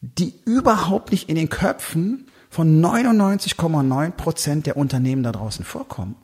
die 0.00 0.34
überhaupt 0.44 1.10
nicht 1.10 1.28
in 1.28 1.34
den 1.34 1.48
Köpfen 1.48 2.26
von 2.48 2.80
99,9 2.80 4.12
Prozent 4.12 4.66
der 4.66 4.76
Unternehmen 4.76 5.24
da 5.24 5.32
draußen 5.32 5.64
vorkommen. 5.64 6.14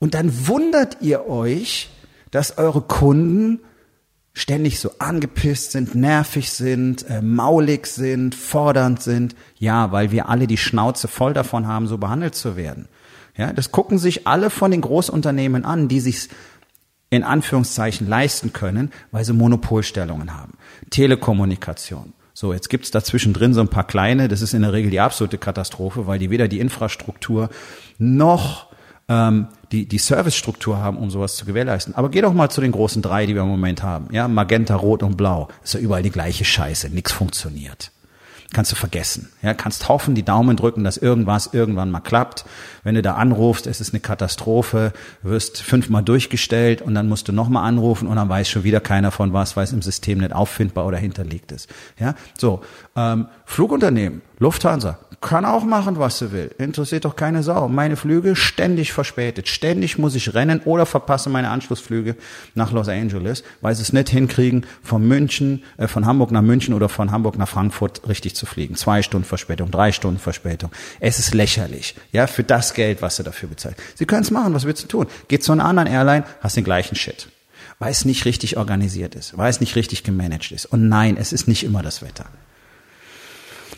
Und 0.00 0.14
dann 0.14 0.48
wundert 0.48 1.02
ihr 1.02 1.28
euch, 1.28 1.88
dass 2.32 2.58
eure 2.58 2.80
Kunden 2.80 3.60
ständig 4.32 4.78
so 4.78 4.92
angepisst 4.98 5.72
sind, 5.72 5.94
nervig 5.94 6.50
sind, 6.50 7.08
äh, 7.08 7.20
maulig 7.20 7.86
sind, 7.86 8.34
fordernd 8.34 9.02
sind. 9.02 9.34
Ja, 9.58 9.92
weil 9.92 10.12
wir 10.12 10.28
alle 10.28 10.46
die 10.46 10.56
Schnauze 10.56 11.08
voll 11.08 11.34
davon 11.34 11.66
haben, 11.66 11.86
so 11.86 11.98
behandelt 11.98 12.34
zu 12.34 12.56
werden. 12.56 12.88
Ja, 13.36 13.52
das 13.52 13.72
gucken 13.72 13.98
sich 13.98 14.26
alle 14.26 14.50
von 14.50 14.70
den 14.70 14.80
Großunternehmen 14.80 15.64
an, 15.64 15.88
die 15.88 16.00
sich 16.00 16.28
in 17.10 17.24
Anführungszeichen 17.24 18.08
leisten 18.08 18.52
können, 18.52 18.92
weil 19.10 19.24
sie 19.24 19.32
Monopolstellungen 19.32 20.36
haben. 20.36 20.52
Telekommunikation. 20.90 22.12
So, 22.32 22.52
jetzt 22.52 22.70
gibt's 22.70 22.90
dazwischen 22.90 23.32
drin 23.32 23.52
so 23.52 23.60
ein 23.60 23.68
paar 23.68 23.86
kleine, 23.86 24.28
das 24.28 24.40
ist 24.40 24.54
in 24.54 24.62
der 24.62 24.72
Regel 24.72 24.90
die 24.90 25.00
absolute 25.00 25.36
Katastrophe, 25.36 26.06
weil 26.06 26.18
die 26.18 26.30
weder 26.30 26.48
die 26.48 26.60
Infrastruktur 26.60 27.50
noch 27.98 28.69
ähm, 29.10 29.48
die, 29.72 29.86
die 29.86 29.98
Servicestruktur 29.98 30.78
haben, 30.78 30.96
um 30.96 31.10
sowas 31.10 31.36
zu 31.36 31.44
gewährleisten. 31.44 31.94
Aber 31.94 32.08
geh 32.08 32.22
doch 32.22 32.32
mal 32.32 32.48
zu 32.48 32.60
den 32.60 32.72
großen 32.72 33.02
drei, 33.02 33.26
die 33.26 33.34
wir 33.34 33.42
im 33.42 33.48
Moment 33.48 33.82
haben. 33.82 34.08
Ja, 34.12 34.28
Magenta, 34.28 34.76
Rot 34.76 35.02
und 35.02 35.16
Blau. 35.16 35.48
Ist 35.62 35.74
ja 35.74 35.80
überall 35.80 36.02
die 36.02 36.10
gleiche 36.10 36.44
Scheiße. 36.44 36.88
Nix 36.88 37.12
funktioniert. 37.12 37.90
Kannst 38.52 38.72
du 38.72 38.76
vergessen. 38.76 39.28
Ja, 39.42 39.54
kannst 39.54 39.88
hoffen, 39.88 40.16
die 40.16 40.24
Daumen 40.24 40.56
drücken, 40.56 40.82
dass 40.82 40.96
irgendwas 40.96 41.50
irgendwann 41.52 41.92
mal 41.92 42.00
klappt. 42.00 42.44
Wenn 42.82 42.96
du 42.96 43.02
da 43.02 43.14
anrufst, 43.14 43.68
es 43.68 43.80
ist 43.80 43.94
eine 43.94 44.00
Katastrophe, 44.00 44.92
wirst 45.22 45.62
fünfmal 45.62 46.02
durchgestellt 46.02 46.82
und 46.82 46.94
dann 46.94 47.08
musst 47.08 47.28
du 47.28 47.32
nochmal 47.32 47.68
anrufen 47.68 48.08
und 48.08 48.16
dann 48.16 48.28
weiß 48.28 48.48
schon 48.48 48.64
wieder 48.64 48.80
keiner 48.80 49.12
von 49.12 49.32
was, 49.32 49.56
weil 49.56 49.64
es 49.64 49.72
im 49.72 49.82
System 49.82 50.18
nicht 50.18 50.32
auffindbar 50.32 50.84
oder 50.86 50.98
hinterlegt 50.98 51.52
ist. 51.52 51.68
Ja, 51.98 52.14
so 52.36 52.62
ähm, 52.96 53.28
Flugunternehmen, 53.44 54.22
Lufthansa, 54.40 54.98
kann 55.20 55.44
auch 55.44 55.64
machen, 55.64 55.98
was 55.98 56.18
sie 56.18 56.32
will. 56.32 56.50
Interessiert 56.56 57.04
doch 57.04 57.14
keine 57.14 57.42
Sau. 57.42 57.68
Meine 57.68 57.96
Flüge 57.96 58.34
ständig 58.36 58.92
verspätet. 58.92 59.48
Ständig 59.48 59.98
muss 59.98 60.14
ich 60.14 60.32
rennen 60.32 60.62
oder 60.64 60.86
verpasse 60.86 61.28
meine 61.28 61.50
Anschlussflüge 61.50 62.16
nach 62.54 62.72
Los 62.72 62.88
Angeles, 62.88 63.44
weil 63.60 63.74
sie 63.74 63.82
es 63.82 63.92
nicht 63.92 64.08
hinkriegen, 64.08 64.64
von 64.82 65.06
München, 65.06 65.62
äh, 65.76 65.88
von 65.88 66.06
Hamburg 66.06 66.30
nach 66.30 66.42
München 66.42 66.72
oder 66.72 66.88
von 66.88 67.10
Hamburg 67.10 67.36
nach 67.36 67.48
Frankfurt 67.48 68.08
richtig 68.08 68.34
zu 68.40 68.46
fliegen. 68.46 68.74
Zwei 68.74 69.02
Stunden 69.02 69.26
Verspätung, 69.26 69.70
drei 69.70 69.92
Stunden 69.92 70.18
Verspätung. 70.18 70.72
Es 70.98 71.20
ist 71.20 71.34
lächerlich. 71.34 71.94
Ja, 72.10 72.26
für 72.26 72.42
das 72.42 72.74
Geld, 72.74 73.02
was 73.02 73.16
sie 73.16 73.22
dafür 73.22 73.48
bezahlt. 73.48 73.76
Sie 73.94 74.06
können 74.06 74.22
es 74.22 74.32
machen. 74.32 74.52
Was 74.54 74.64
willst 74.64 74.82
du 74.82 74.88
tun? 74.88 75.06
Geht 75.28 75.44
zu 75.44 75.52
einer 75.52 75.64
anderen 75.64 75.88
Airline, 75.88 76.24
hast 76.40 76.56
den 76.56 76.64
gleichen 76.64 76.96
Shit 76.96 77.28
weil 77.80 77.90
es 77.90 78.04
nicht 78.04 78.26
richtig 78.26 78.58
organisiert 78.58 79.14
ist, 79.14 79.36
weil 79.38 79.48
es 79.48 79.58
nicht 79.58 79.74
richtig 79.74 80.04
gemanagt 80.04 80.52
ist. 80.52 80.66
Und 80.66 80.88
nein, 80.88 81.16
es 81.16 81.32
ist 81.32 81.48
nicht 81.48 81.64
immer 81.64 81.82
das 81.82 82.02
Wetter. 82.02 82.26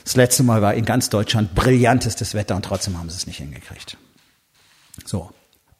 Das 0.04 0.16
letzte 0.16 0.42
Mal 0.42 0.60
war 0.60 0.74
in 0.74 0.84
ganz 0.84 1.08
Deutschland 1.08 1.54
brillantestes 1.54 2.34
Wetter 2.34 2.56
und 2.56 2.64
trotzdem 2.64 2.98
haben 2.98 3.08
sie 3.08 3.16
es 3.16 3.28
nicht 3.28 3.36
hingekriegt. 3.36 3.96
So. 5.04 5.30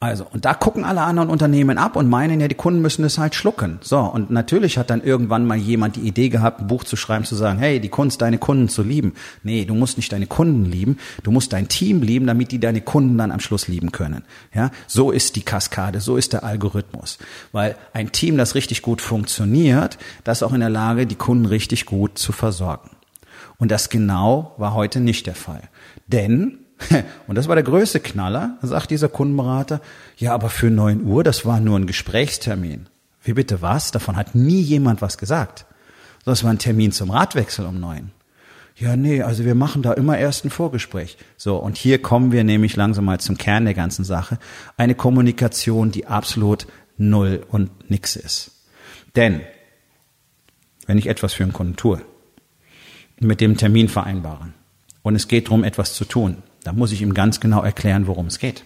Also, 0.03 0.27
und 0.33 0.43
da 0.43 0.53
gucken 0.53 0.83
alle 0.83 0.99
anderen 0.99 1.29
Unternehmen 1.29 1.77
ab 1.77 1.95
und 1.95 2.09
meinen 2.09 2.41
ja, 2.41 2.49
die 2.49 2.55
Kunden 2.55 2.81
müssen 2.81 3.05
es 3.05 3.17
halt 3.17 3.35
schlucken. 3.35 3.79
So, 3.81 3.99
und 3.99 4.31
natürlich 4.31 4.77
hat 4.77 4.89
dann 4.89 5.01
irgendwann 5.01 5.45
mal 5.45 5.57
jemand 5.57 5.95
die 5.95 6.01
Idee 6.01 6.27
gehabt, 6.27 6.59
ein 6.59 6.67
Buch 6.67 6.83
zu 6.83 6.97
schreiben, 6.97 7.23
zu 7.23 7.35
sagen, 7.35 7.57
hey, 7.57 7.79
die 7.79 7.87
Kunst, 7.87 8.21
deine 8.21 8.37
Kunden 8.37 8.67
zu 8.67 8.83
lieben. 8.83 9.13
Nee, 9.43 9.63
du 9.63 9.75
musst 9.75 9.95
nicht 9.95 10.11
deine 10.11 10.27
Kunden 10.27 10.65
lieben, 10.65 10.97
du 11.23 11.31
musst 11.31 11.53
dein 11.53 11.69
Team 11.69 12.01
lieben, 12.01 12.27
damit 12.27 12.51
die 12.51 12.59
deine 12.59 12.81
Kunden 12.81 13.17
dann 13.17 13.31
am 13.31 13.39
Schluss 13.39 13.69
lieben 13.69 13.93
können. 13.93 14.25
Ja, 14.53 14.71
so 14.87 15.09
ist 15.09 15.37
die 15.37 15.43
Kaskade, 15.43 16.01
so 16.01 16.17
ist 16.17 16.33
der 16.33 16.43
Algorithmus. 16.43 17.17
Weil 17.53 17.77
ein 17.93 18.11
Team, 18.11 18.35
das 18.35 18.55
richtig 18.55 18.81
gut 18.81 18.99
funktioniert, 18.99 19.97
das 20.25 20.39
ist 20.39 20.43
auch 20.43 20.51
in 20.51 20.59
der 20.59 20.69
Lage, 20.69 21.07
die 21.07 21.15
Kunden 21.15 21.45
richtig 21.45 21.85
gut 21.85 22.17
zu 22.17 22.33
versorgen. 22.33 22.89
Und 23.57 23.71
das 23.71 23.87
genau 23.87 24.53
war 24.57 24.73
heute 24.73 24.99
nicht 24.99 25.27
der 25.27 25.35
Fall. 25.35 25.61
Denn, 26.07 26.62
und 27.27 27.35
das 27.35 27.47
war 27.47 27.55
der 27.55 27.63
größte 27.63 27.99
Knaller, 27.99 28.57
sagt 28.61 28.91
dieser 28.91 29.09
Kundenberater, 29.09 29.81
ja, 30.17 30.33
aber 30.33 30.49
für 30.49 30.69
neun 30.69 31.03
Uhr, 31.03 31.23
das 31.23 31.45
war 31.45 31.59
nur 31.59 31.77
ein 31.77 31.87
Gesprächstermin. 31.87 32.87
Wie 33.23 33.33
bitte 33.33 33.61
was? 33.61 33.91
Davon 33.91 34.17
hat 34.17 34.35
nie 34.35 34.61
jemand 34.61 35.01
was 35.01 35.17
gesagt. 35.17 35.65
Das 36.25 36.43
war 36.43 36.51
ein 36.51 36.59
Termin 36.59 36.91
zum 36.91 37.09
Radwechsel 37.09 37.65
um 37.65 37.79
neun. 37.79 38.11
Ja, 38.75 38.95
nee, 38.95 39.21
also 39.21 39.45
wir 39.45 39.55
machen 39.55 39.83
da 39.83 39.93
immer 39.93 40.17
erst 40.17 40.45
ein 40.45 40.49
Vorgespräch. 40.49 41.17
So, 41.37 41.57
und 41.57 41.77
hier 41.77 42.01
kommen 42.01 42.31
wir 42.31 42.43
nämlich 42.43 42.75
langsam 42.75 43.05
mal 43.05 43.19
zum 43.19 43.37
Kern 43.37 43.65
der 43.65 43.75
ganzen 43.75 44.03
Sache. 44.03 44.39
Eine 44.77 44.95
Kommunikation, 44.95 45.91
die 45.91 46.07
absolut 46.07 46.65
null 46.97 47.45
und 47.49 47.89
nix 47.89 48.15
ist. 48.15 48.51
Denn, 49.15 49.41
wenn 50.87 50.97
ich 50.97 51.07
etwas 51.07 51.33
für 51.33 51.43
einen 51.43 51.53
Kunden 51.53 51.75
tue, 51.75 52.01
mit 53.19 53.41
dem 53.41 53.57
Termin 53.57 53.89
vereinbaren. 53.89 54.53
Und 55.03 55.15
es 55.15 55.27
geht 55.27 55.47
darum, 55.47 55.63
etwas 55.63 55.93
zu 55.93 56.05
tun. 56.05 56.41
Dann 56.63 56.77
muss 56.77 56.91
ich 56.91 57.01
ihm 57.01 57.13
ganz 57.13 57.39
genau 57.39 57.61
erklären, 57.61 58.07
worum 58.07 58.27
es 58.27 58.39
geht. 58.39 58.63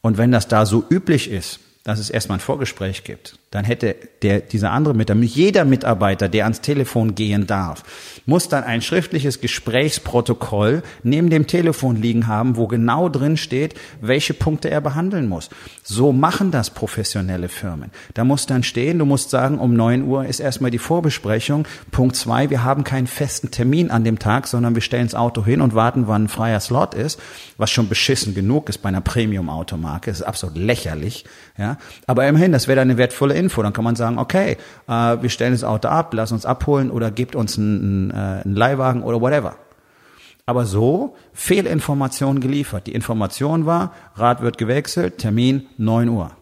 Und 0.00 0.18
wenn 0.18 0.32
das 0.32 0.48
da 0.48 0.66
so 0.66 0.84
üblich 0.88 1.30
ist, 1.30 1.60
dass 1.84 1.98
es 1.98 2.10
erstmal 2.10 2.38
ein 2.38 2.42
Vorgespräch 2.42 3.04
gibt, 3.04 3.38
dann 3.50 3.64
hätte 3.64 3.96
der, 4.22 4.38
dieser 4.38 4.70
andere 4.70 4.94
Mitarbeiter, 4.94 5.26
jeder 5.26 5.64
Mitarbeiter, 5.64 6.28
der 6.28 6.44
ans 6.44 6.60
Telefon 6.60 7.16
gehen 7.16 7.48
darf, 7.48 7.82
muss 8.24 8.48
dann 8.48 8.62
ein 8.62 8.80
schriftliches 8.80 9.40
Gesprächsprotokoll 9.40 10.84
neben 11.02 11.30
dem 11.30 11.48
Telefon 11.48 11.96
liegen 11.96 12.28
haben, 12.28 12.56
wo 12.56 12.68
genau 12.68 13.08
drin 13.08 13.36
steht, 13.36 13.74
welche 14.00 14.34
Punkte 14.34 14.70
er 14.70 14.80
behandeln 14.80 15.28
muss. 15.28 15.50
So 15.82 16.12
machen 16.12 16.52
das 16.52 16.70
professionelle 16.70 17.48
Firmen. 17.48 17.90
Da 18.14 18.22
muss 18.22 18.46
dann 18.46 18.62
stehen, 18.62 19.00
du 19.00 19.04
musst 19.04 19.30
sagen, 19.30 19.58
um 19.58 19.74
neun 19.74 20.04
Uhr 20.04 20.26
ist 20.26 20.38
erstmal 20.38 20.70
die 20.70 20.78
Vorbesprechung. 20.78 21.66
Punkt 21.90 22.14
zwei, 22.14 22.50
wir 22.50 22.62
haben 22.62 22.84
keinen 22.84 23.08
festen 23.08 23.50
Termin 23.50 23.90
an 23.90 24.04
dem 24.04 24.20
Tag, 24.20 24.46
sondern 24.46 24.76
wir 24.76 24.82
stellen 24.82 25.06
das 25.06 25.16
Auto 25.16 25.44
hin 25.44 25.60
und 25.60 25.74
warten, 25.74 26.06
wann 26.06 26.24
ein 26.24 26.28
freier 26.28 26.60
Slot 26.60 26.94
ist, 26.94 27.18
was 27.56 27.72
schon 27.72 27.88
beschissen 27.88 28.32
genug 28.32 28.68
ist 28.68 28.78
bei 28.78 28.90
einer 28.90 29.00
Premium-Automarke. 29.00 30.08
Ist 30.08 30.22
absolut 30.22 30.56
lächerlich. 30.56 31.24
Ja, 31.58 31.78
aber 32.06 32.28
immerhin, 32.28 32.52
das 32.52 32.68
wäre 32.68 32.80
eine 32.80 32.96
wertvolle 32.96 33.39
Info. 33.40 33.62
Dann 33.62 33.72
kann 33.72 33.84
man 33.84 33.96
sagen, 33.96 34.18
okay, 34.18 34.56
äh, 34.86 34.92
wir 34.92 35.28
stellen 35.28 35.52
das 35.52 35.64
Auto 35.64 35.88
ab, 35.88 36.12
lass 36.14 36.32
uns 36.32 36.46
abholen 36.46 36.90
oder 36.90 37.10
gebt 37.10 37.34
uns 37.34 37.58
einen, 37.58 38.10
äh, 38.10 38.42
einen 38.44 38.54
Leihwagen 38.54 39.02
oder 39.02 39.20
whatever. 39.20 39.56
Aber 40.46 40.66
so 40.66 41.16
Fehlinformation 41.32 42.40
geliefert. 42.40 42.86
Die 42.86 42.92
Information 42.92 43.66
war, 43.66 43.92
Rad 44.14 44.42
wird 44.42 44.58
gewechselt, 44.58 45.18
Termin 45.18 45.66
9 45.78 46.08
Uhr. 46.08 46.32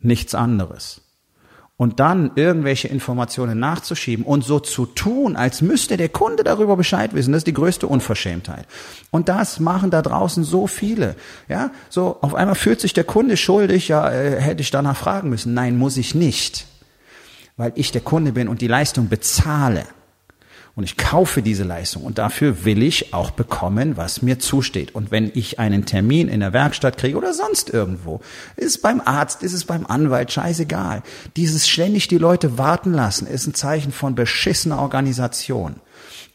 Nichts 0.00 0.34
anderes 0.34 1.03
und 1.76 1.98
dann 1.98 2.30
irgendwelche 2.36 2.86
Informationen 2.86 3.58
nachzuschieben 3.58 4.24
und 4.24 4.44
so 4.44 4.60
zu 4.60 4.86
tun, 4.86 5.34
als 5.34 5.60
müsste 5.60 5.96
der 5.96 6.08
Kunde 6.08 6.44
darüber 6.44 6.76
Bescheid 6.76 7.14
wissen, 7.14 7.32
das 7.32 7.40
ist 7.40 7.46
die 7.48 7.54
größte 7.54 7.88
Unverschämtheit. 7.88 8.66
Und 9.10 9.28
das 9.28 9.58
machen 9.58 9.90
da 9.90 10.00
draußen 10.00 10.44
so 10.44 10.68
viele. 10.68 11.16
Ja, 11.48 11.72
so 11.88 12.18
auf 12.20 12.34
einmal 12.34 12.54
fühlt 12.54 12.80
sich 12.80 12.92
der 12.92 13.04
Kunde 13.04 13.36
schuldig, 13.36 13.88
ja, 13.88 14.08
äh, 14.10 14.40
hätte 14.40 14.62
ich 14.62 14.70
danach 14.70 14.96
fragen 14.96 15.30
müssen. 15.30 15.54
Nein, 15.54 15.76
muss 15.76 15.96
ich 15.96 16.14
nicht, 16.14 16.66
weil 17.56 17.72
ich 17.74 17.90
der 17.90 18.02
Kunde 18.02 18.32
bin 18.32 18.46
und 18.46 18.60
die 18.60 18.68
Leistung 18.68 19.08
bezahle. 19.08 19.84
Und 20.76 20.82
ich 20.82 20.96
kaufe 20.96 21.40
diese 21.40 21.62
Leistung 21.62 22.02
und 22.02 22.18
dafür 22.18 22.64
will 22.64 22.82
ich 22.82 23.14
auch 23.14 23.30
bekommen, 23.30 23.96
was 23.96 24.22
mir 24.22 24.40
zusteht. 24.40 24.92
Und 24.92 25.12
wenn 25.12 25.30
ich 25.32 25.60
einen 25.60 25.86
Termin 25.86 26.26
in 26.26 26.40
der 26.40 26.52
Werkstatt 26.52 26.98
kriege 26.98 27.16
oder 27.16 27.32
sonst 27.32 27.70
irgendwo, 27.70 28.20
ist 28.56 28.66
es 28.66 28.80
beim 28.80 29.00
Arzt, 29.00 29.44
ist 29.44 29.52
es 29.52 29.64
beim 29.64 29.86
Anwalt, 29.86 30.32
scheißegal. 30.32 31.04
Dieses 31.36 31.68
ständig 31.68 32.08
die 32.08 32.18
Leute 32.18 32.58
warten 32.58 32.92
lassen, 32.92 33.28
ist 33.28 33.46
ein 33.46 33.54
Zeichen 33.54 33.92
von 33.92 34.16
beschissener 34.16 34.80
Organisation. 34.80 35.76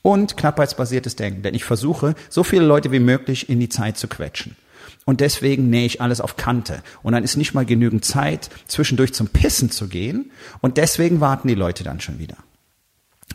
Und 0.02 0.38
knappheitsbasiertes 0.38 1.18
Denken, 1.18 1.42
denn 1.42 1.54
ich 1.54 1.66
versuche, 1.66 2.16
so 2.30 2.46
viele 2.46 2.64
Leute 2.64 2.94
wie 2.94 3.02
möglich 3.02 3.50
in 3.50 3.60
die 3.60 3.68
Zeit 3.68 3.98
zu 3.98 4.08
quetschen. 4.08 4.56
Und 5.04 5.20
deswegen 5.20 5.70
nähe 5.70 5.86
ich 5.86 6.02
alles 6.02 6.22
auf 6.22 6.38
Kante. 6.38 6.82
Und 7.04 7.12
dann 7.12 7.26
ist 7.26 7.36
nicht 7.36 7.54
mal 7.54 7.66
genügend 7.66 8.06
Zeit, 8.06 8.50
zwischendurch 8.68 9.14
zum 9.14 9.28
Pissen 9.28 9.70
zu 9.70 9.90
gehen. 9.90 10.32
Und 10.62 10.78
deswegen 10.78 11.20
warten 11.20 11.50
die 11.50 11.56
Leute 11.56 11.84
dann 11.84 12.00
schon 12.00 12.20
wieder. 12.20 12.38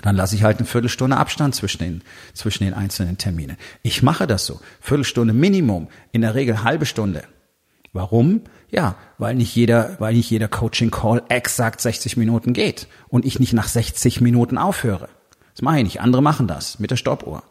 Dann 0.03 0.17
lasse 0.17 0.35
ich 0.35 0.43
halt 0.43 0.59
eine 0.59 0.67
Viertelstunde 0.67 1.17
Abstand 1.17 1.55
zwischen 1.55 1.79
den, 1.79 2.03
zwischen 2.35 2.65
den 2.65 2.75
einzelnen 2.75 3.17
Terminen. 3.19 3.57
Ich 3.83 4.03
mache 4.03 4.27
das 4.27 4.45
so. 4.47 4.61
Viertelstunde 4.81 5.33
Minimum, 5.33 5.89
in 6.13 6.21
der 6.21 6.35
Regel 6.35 6.63
halbe 6.63 6.87
Stunde. 6.87 7.25
Warum? 7.93 8.43
Ja, 8.71 8.97
weil 9.19 9.37
nicht 9.37 9.55
jeder, 9.55 9.97
weil 10.01 10.15
nicht 10.15 10.29
jeder 10.29 10.49
Coaching 10.49 10.91
Call 10.91 11.23
exakt 11.29 11.81
60 11.81 12.17
Minuten 12.17 12.53
geht 12.53 12.89
und 13.09 13.25
ich 13.25 13.39
nicht 13.39 13.53
nach 13.53 13.69
60 13.69 14.21
Minuten 14.21 14.59
aufhöre. 14.59 15.09
Das 15.55 15.63
mache 15.63 15.79
ich 15.79 15.85
nicht. 15.85 16.01
Andere 16.01 16.21
machen 16.21 16.49
das 16.49 16.81
mit 16.81 16.91
der 16.91 16.97
Stoppuhr. 16.97 17.45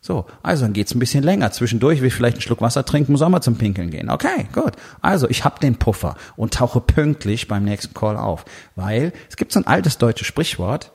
So, 0.00 0.26
also 0.42 0.64
dann 0.64 0.72
geht's 0.72 0.94
ein 0.94 0.98
bisschen 0.98 1.24
länger. 1.24 1.50
Zwischendurch 1.50 2.00
will 2.00 2.06
ich 2.08 2.14
vielleicht 2.14 2.36
einen 2.36 2.42
Schluck 2.42 2.62
Wasser 2.62 2.84
trinken, 2.86 3.12
muss 3.12 3.20
auch 3.20 3.28
mal 3.28 3.42
zum 3.42 3.58
Pinkeln 3.58 3.90
gehen. 3.90 4.08
Okay, 4.08 4.46
gut. 4.52 4.72
Also 5.02 5.28
ich 5.28 5.44
habe 5.44 5.60
den 5.60 5.76
Puffer 5.76 6.16
und 6.36 6.54
tauche 6.54 6.80
pünktlich 6.80 7.48
beim 7.48 7.64
nächsten 7.64 7.92
Call 7.92 8.16
auf. 8.16 8.44
Weil 8.76 9.12
es 9.28 9.36
gibt 9.36 9.52
so 9.52 9.60
ein 9.60 9.66
altes 9.66 9.98
deutsches 9.98 10.26
Sprichwort, 10.26 10.92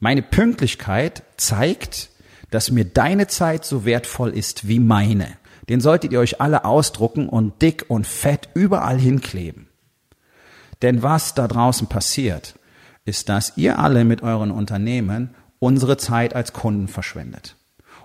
meine 0.00 0.22
Pünktlichkeit 0.22 1.22
zeigt, 1.36 2.10
dass 2.50 2.70
mir 2.70 2.84
deine 2.84 3.28
Zeit 3.28 3.64
so 3.64 3.84
wertvoll 3.84 4.30
ist 4.30 4.66
wie 4.66 4.80
meine. 4.80 5.36
Den 5.68 5.80
solltet 5.80 6.12
ihr 6.12 6.18
euch 6.18 6.40
alle 6.40 6.64
ausdrucken 6.64 7.28
und 7.28 7.62
dick 7.62 7.84
und 7.88 8.06
fett 8.06 8.48
überall 8.54 8.98
hinkleben. 8.98 9.68
Denn 10.82 11.02
was 11.02 11.34
da 11.34 11.46
draußen 11.46 11.86
passiert, 11.86 12.54
ist, 13.04 13.28
dass 13.28 13.56
ihr 13.56 13.78
alle 13.78 14.04
mit 14.04 14.22
euren 14.22 14.50
Unternehmen 14.50 15.34
unsere 15.58 15.96
Zeit 15.96 16.34
als 16.34 16.52
Kunden 16.52 16.88
verschwendet. 16.88 17.56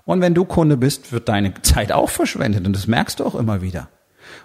Und 0.03 0.21
wenn 0.21 0.35
du 0.35 0.45
Kunde 0.45 0.77
bist, 0.77 1.11
wird 1.11 1.29
deine 1.29 1.53
Zeit 1.61 1.91
auch 1.91 2.09
verschwendet 2.09 2.67
und 2.67 2.73
das 2.73 2.87
merkst 2.87 3.19
du 3.19 3.25
auch 3.25 3.35
immer 3.35 3.61
wieder. 3.61 3.87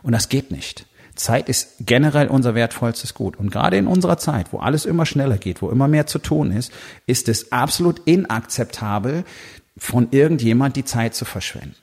Und 0.02 0.12
das 0.12 0.28
geht 0.28 0.50
nicht. 0.50 0.86
Zeit 1.20 1.48
ist 1.48 1.74
generell 1.80 2.28
unser 2.28 2.54
wertvollstes 2.54 3.14
Gut. 3.14 3.36
Und 3.36 3.50
gerade 3.50 3.76
in 3.76 3.86
unserer 3.86 4.18
Zeit, 4.18 4.52
wo 4.52 4.58
alles 4.58 4.86
immer 4.86 5.06
schneller 5.06 5.38
geht, 5.38 5.62
wo 5.62 5.70
immer 5.70 5.86
mehr 5.86 6.06
zu 6.06 6.18
tun 6.18 6.50
ist, 6.50 6.72
ist 7.06 7.28
es 7.28 7.52
absolut 7.52 8.00
inakzeptabel, 8.06 9.24
von 9.76 10.08
irgendjemand 10.10 10.76
die 10.76 10.84
Zeit 10.84 11.14
zu 11.14 11.24
verschwenden. 11.24 11.76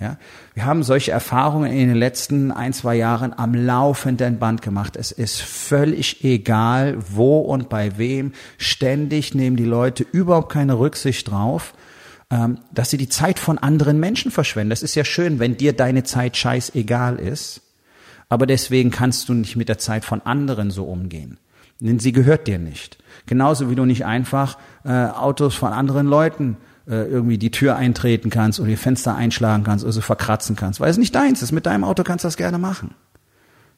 Ja, 0.00 0.18
wir 0.54 0.66
haben 0.66 0.82
solche 0.82 1.12
Erfahrungen 1.12 1.70
in 1.70 1.88
den 1.88 1.96
letzten 1.96 2.50
ein, 2.50 2.72
zwei 2.72 2.96
Jahren 2.96 3.32
am 3.32 3.54
laufenden 3.54 4.38
Band 4.38 4.60
gemacht. 4.60 4.96
Es 4.96 5.12
ist 5.12 5.40
völlig 5.40 6.24
egal, 6.24 6.96
wo 7.10 7.38
und 7.38 7.68
bei 7.68 7.96
wem. 7.96 8.32
Ständig 8.58 9.34
nehmen 9.34 9.56
die 9.56 9.64
Leute 9.64 10.02
überhaupt 10.02 10.50
keine 10.50 10.78
Rücksicht 10.78 11.30
drauf, 11.30 11.74
ähm, 12.30 12.58
dass 12.72 12.90
sie 12.90 12.98
die 12.98 13.08
Zeit 13.08 13.38
von 13.38 13.56
anderen 13.56 14.00
Menschen 14.00 14.30
verschwenden. 14.30 14.70
Das 14.70 14.82
ist 14.82 14.94
ja 14.96 15.04
schön, 15.04 15.38
wenn 15.38 15.56
dir 15.56 15.72
deine 15.74 16.02
Zeit 16.02 16.36
scheißegal 16.36 17.18
ist 17.18 17.63
aber 18.28 18.46
deswegen 18.46 18.90
kannst 18.90 19.28
du 19.28 19.34
nicht 19.34 19.56
mit 19.56 19.68
der 19.68 19.78
Zeit 19.78 20.04
von 20.04 20.22
anderen 20.22 20.70
so 20.70 20.84
umgehen. 20.84 21.38
Denn 21.80 21.98
sie 21.98 22.12
gehört 22.12 22.46
dir 22.46 22.58
nicht. 22.58 22.98
Genauso 23.26 23.70
wie 23.70 23.74
du 23.74 23.84
nicht 23.84 24.04
einfach 24.04 24.58
äh, 24.84 25.06
Autos 25.06 25.54
von 25.54 25.72
anderen 25.72 26.06
Leuten 26.06 26.56
äh, 26.86 27.04
irgendwie 27.04 27.38
die 27.38 27.50
Tür 27.50 27.76
eintreten 27.76 28.30
kannst 28.30 28.60
oder 28.60 28.68
die 28.68 28.76
Fenster 28.76 29.14
einschlagen 29.14 29.64
kannst 29.64 29.84
oder 29.84 29.92
so 29.92 30.00
verkratzen 30.00 30.56
kannst, 30.56 30.80
weil 30.80 30.90
es 30.90 30.98
nicht 30.98 31.14
deins 31.14 31.42
ist. 31.42 31.52
Mit 31.52 31.66
deinem 31.66 31.84
Auto 31.84 32.04
kannst 32.04 32.24
du 32.24 32.28
das 32.28 32.36
gerne 32.36 32.58
machen. 32.58 32.94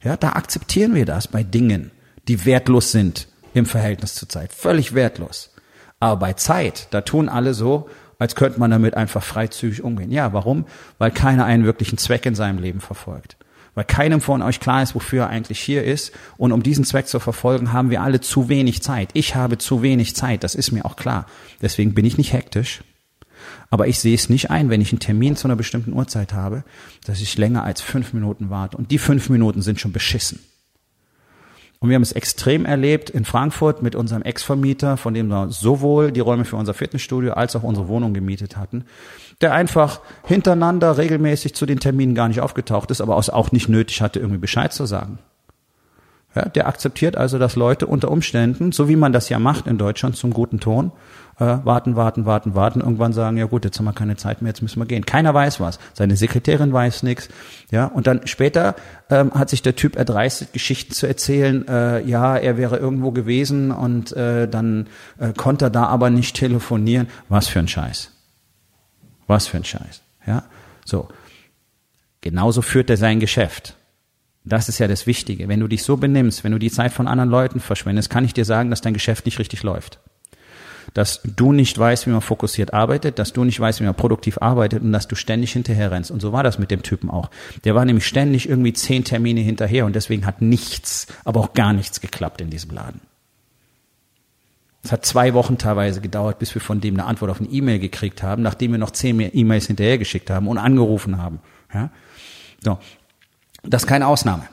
Ja, 0.03 0.17
da 0.17 0.31
akzeptieren 0.31 0.95
wir 0.95 1.07
das 1.07 1.26
bei 1.26 1.43
Dingen, 1.43 1.91
die 2.29 2.45
wertlos 2.45 2.93
sind 2.93 3.29
im 3.55 3.67
Verhältnis 3.67 4.15
zur 4.15 4.29
Zeit. 4.29 4.53
Völlig 4.53 4.95
wertlos. 4.95 5.55
Aber 5.99 6.19
bei 6.19 6.33
Zeit, 6.35 6.88
da 6.91 7.00
tun 7.00 7.29
alle 7.31 7.55
so, 7.55 7.88
als 8.19 8.35
könnte 8.35 8.61
man 8.61 8.71
damit 8.71 8.95
einfach 8.95 9.23
freizügig 9.23 9.83
umgehen. 9.83 10.12
Ja, 10.12 10.33
warum? 10.33 10.67
Weil 10.99 11.11
keiner 11.11 11.47
einen 11.47 11.65
wirklichen 11.65 11.99
Zweck 11.99 12.26
in 12.26 12.35
seinem 12.35 12.59
Leben 12.59 12.81
verfolgt 12.81 13.37
weil 13.76 13.85
keinem 13.85 14.21
von 14.21 14.42
euch 14.42 14.59
klar 14.59 14.83
ist, 14.83 14.97
wofür 14.97 15.25
er 15.25 15.28
eigentlich 15.28 15.61
hier 15.61 15.85
ist. 15.85 16.12
Und 16.38 16.50
um 16.50 16.62
diesen 16.62 16.85
Zweck 16.85 17.06
zu 17.06 17.21
verfolgen, 17.21 17.73
haben 17.73 17.90
wir 17.90 18.02
alle 18.02 18.21
zu 18.21 18.49
wenig 18.49 18.83
Zeit. 18.83 19.11
Ich 19.12 19.37
habe 19.37 19.59
zu 19.59 19.83
wenig 19.83 20.16
Zeit, 20.16 20.42
das 20.42 20.56
ist 20.56 20.73
mir 20.73 20.85
auch 20.87 20.97
klar. 20.97 21.26
Deswegen 21.61 21.95
bin 21.95 22.06
ich 22.06 22.16
nicht 22.16 22.33
hektisch. 22.33 22.83
Aber 23.68 23.87
ich 23.87 23.99
sehe 23.99 24.14
es 24.14 24.30
nicht 24.30 24.50
ein, 24.50 24.71
wenn 24.71 24.80
ich 24.80 24.92
einen 24.92 25.00
Termin 25.00 25.37
zu 25.37 25.47
einer 25.47 25.56
bestimmten 25.56 25.92
Uhrzeit 25.92 26.33
habe, 26.33 26.64
dass 27.04 27.21
ich 27.21 27.37
länger 27.37 27.64
als 27.64 27.83
fünf 27.83 28.14
Minuten 28.14 28.49
warte. 28.49 28.78
Und 28.78 28.90
die 28.90 28.99
fünf 28.99 29.28
Minuten 29.28 29.61
sind 29.61 29.78
schon 29.78 29.92
beschissen. 29.92 30.40
Und 31.78 31.90
wir 31.90 31.97
haben 31.97 32.02
es 32.02 32.12
extrem 32.12 32.64
erlebt 32.64 33.11
in 33.11 33.26
Frankfurt 33.26 33.83
mit 33.83 33.95
unserem 33.95 34.23
Ex-Vermieter, 34.23 34.97
von 34.97 35.12
dem 35.12 35.28
wir 35.28 35.50
sowohl 35.50 36.11
die 36.11 36.21
Räume 36.21 36.47
für 36.47 36.56
unser 36.56 36.73
Fitnessstudio 36.73 37.35
als 37.35 37.54
auch 37.54 37.62
unsere 37.62 37.88
Wohnung 37.88 38.14
gemietet 38.14 38.56
hatten, 38.56 38.87
der 39.40 39.52
einfach 39.52 40.00
hintereinander 40.25 40.97
regelmäßig 40.99 41.55
zu 41.55 41.66
den 41.66 41.81
Terminen 41.81 42.14
gar 42.14 42.28
nicht 42.28 42.40
aufgetaucht 42.40 42.90
ist, 42.90 43.00
aber 43.00 43.16
auch 43.16 43.52
nicht 43.52 43.69
nötig 43.69 44.00
hatte, 44.02 44.19
irgendwie 44.19 44.40
Bescheid 44.40 44.73
zu 44.73 44.87
sagen. 44.87 45.19
Ja, 46.37 46.50
der 46.50 46.69
akzeptiert 46.69 47.16
also, 47.16 47.38
dass 47.38 47.57
Leute 47.57 47.87
unter 47.87 48.11
Umständen, 48.11 48.71
so 48.71 48.90
wie 48.90 48.97
man 48.97 49.14
das 49.14 49.31
ja 49.31 49.38
macht 49.38 49.66
in 49.66 49.78
Deutschland 49.78 50.16
zum 50.16 50.35
guten 50.35 50.61
Ton, 50.61 50.93
äh, 51.38 51.59
warten, 51.64 51.97
warten, 51.97 52.26
warten, 52.26 52.55
warten, 52.55 52.81
irgendwann 52.81 53.14
sagen, 53.14 53.38
ja 53.38 53.47
gut, 53.47 53.64
jetzt 53.64 53.78
haben 53.78 53.87
wir 53.87 53.95
keine 53.95 54.16
Zeit 54.16 54.43
mehr, 54.43 54.50
jetzt 54.50 54.61
müssen 54.61 54.78
wir 54.78 54.85
gehen. 54.85 55.07
Keiner 55.07 55.33
weiß 55.33 55.61
was. 55.61 55.78
Seine 55.95 56.14
Sekretärin 56.14 56.75
weiß 56.75 57.05
nichts. 57.05 57.31
Ja, 57.71 57.87
und 57.87 58.07
dann 58.07 58.26
später 58.26 58.75
ähm, 59.09 59.33
hat 59.33 59.49
sich 59.49 59.62
der 59.62 59.76
Typ 59.76 59.97
erdreistet, 59.97 60.52
Geschichten 60.52 60.93
zu 60.93 61.07
erzählen. 61.07 61.66
Äh, 61.69 62.07
ja, 62.07 62.37
er 62.37 62.59
wäre 62.59 62.76
irgendwo 62.76 63.12
gewesen 63.12 63.71
und 63.71 64.14
äh, 64.14 64.47
dann 64.47 64.88
äh, 65.19 65.33
konnte 65.33 65.66
er 65.66 65.71
da 65.71 65.87
aber 65.87 66.11
nicht 66.11 66.37
telefonieren. 66.37 67.09
Was 67.31 67.49
für 67.49 67.61
ein 67.61 67.69
Scheiß. 67.69 68.16
Was 69.26 69.47
für 69.47 69.56
ein 69.56 69.64
Scheiß. 69.64 70.02
Ja, 70.26 70.45
so. 70.85 71.09
Genauso 72.21 72.62
führt 72.62 72.90
er 72.90 72.97
sein 72.97 73.21
Geschäft. 73.21 73.76
Das 74.45 74.68
ist 74.68 74.78
ja 74.78 74.88
das 74.88 75.06
Wichtige. 75.06 75.49
Wenn 75.49 75.61
du 75.61 75.68
dich 75.68 75.83
so 75.83 75.97
benimmst, 75.97 76.45
wenn 76.45 76.52
du 76.52 76.59
die 76.59 76.71
Zeit 76.71 76.92
von 76.92 77.09
anderen 77.09 77.30
Leuten 77.30 77.61
verschwendest, 77.61 78.11
kann 78.11 78.25
ich 78.25 78.33
dir 78.33 78.45
sagen, 78.45 78.71
dass 78.71 78.80
dein 78.80 78.95
Geschäft 78.95 79.26
nicht 79.26 79.38
richtig 79.38 79.62
läuft. 79.64 79.99
Dass 80.95 81.21
du 81.25 81.52
nicht 81.52 81.76
weißt, 81.76 82.06
wie 82.06 82.11
man 82.11 82.21
fokussiert 82.21 82.73
arbeitet, 82.73 83.18
dass 83.18 83.33
du 83.33 83.45
nicht 83.45 83.59
weißt, 83.59 83.80
wie 83.80 83.85
man 83.85 83.95
produktiv 83.95 84.38
arbeitet 84.40 84.83
und 84.83 84.92
dass 84.92 85.09
du 85.09 85.16
ständig 85.16 85.52
hinterher 85.52 85.90
rennst. 85.90 86.12
Und 86.12 86.21
so 86.21 86.33
war 86.33 86.45
das 86.45 86.61
mit 86.61 86.71
dem 86.71 86.83
Typen 86.83 87.11
auch. 87.11 87.30
Der 87.64 87.75
war 87.75 87.85
nämlich 87.85 88.06
ständig 88.06 88.49
irgendwie 88.49 88.73
zehn 88.73 89.02
Termine 89.02 89.40
hinterher 89.40 89.85
und 89.85 89.97
deswegen 89.97 90.26
hat 90.26 90.40
nichts, 90.40 91.09
aber 91.25 91.40
auch 91.40 91.52
gar 91.52 91.73
nichts 91.73 92.00
geklappt 92.00 92.40
in 92.40 92.50
diesem 92.50 92.71
Laden. 92.71 93.00
Es 94.87 94.93
hat 94.93 95.05
zwei 95.05 95.35
Wochen 95.35 95.59
teilweise 95.59 96.00
gedauert, 96.00 96.38
bis 96.38 96.55
wir 96.55 96.62
von 96.62 96.81
dem 96.81 96.95
eine 96.95 97.07
Antwort 97.07 97.33
auf 97.33 97.40
eine 97.40 97.49
E-Mail 97.49 97.81
gekriegt 97.81 98.23
haben, 98.23 98.43
nachdem 98.43 98.71
wir 98.71 98.78
noch 98.78 98.93
zehn 98.93 99.16
mehr 99.16 99.35
E-Mails 99.35 99.66
hinterhergeschickt 99.66 100.31
haben 100.31 100.47
und 100.47 100.59
angerufen 100.59 101.19
haben. 101.19 101.40
Ja? 101.75 101.90
So. 102.62 102.78
Das 103.64 103.83
ist 103.83 103.88
keine 103.88 104.07
Ausnahme. 104.07 104.45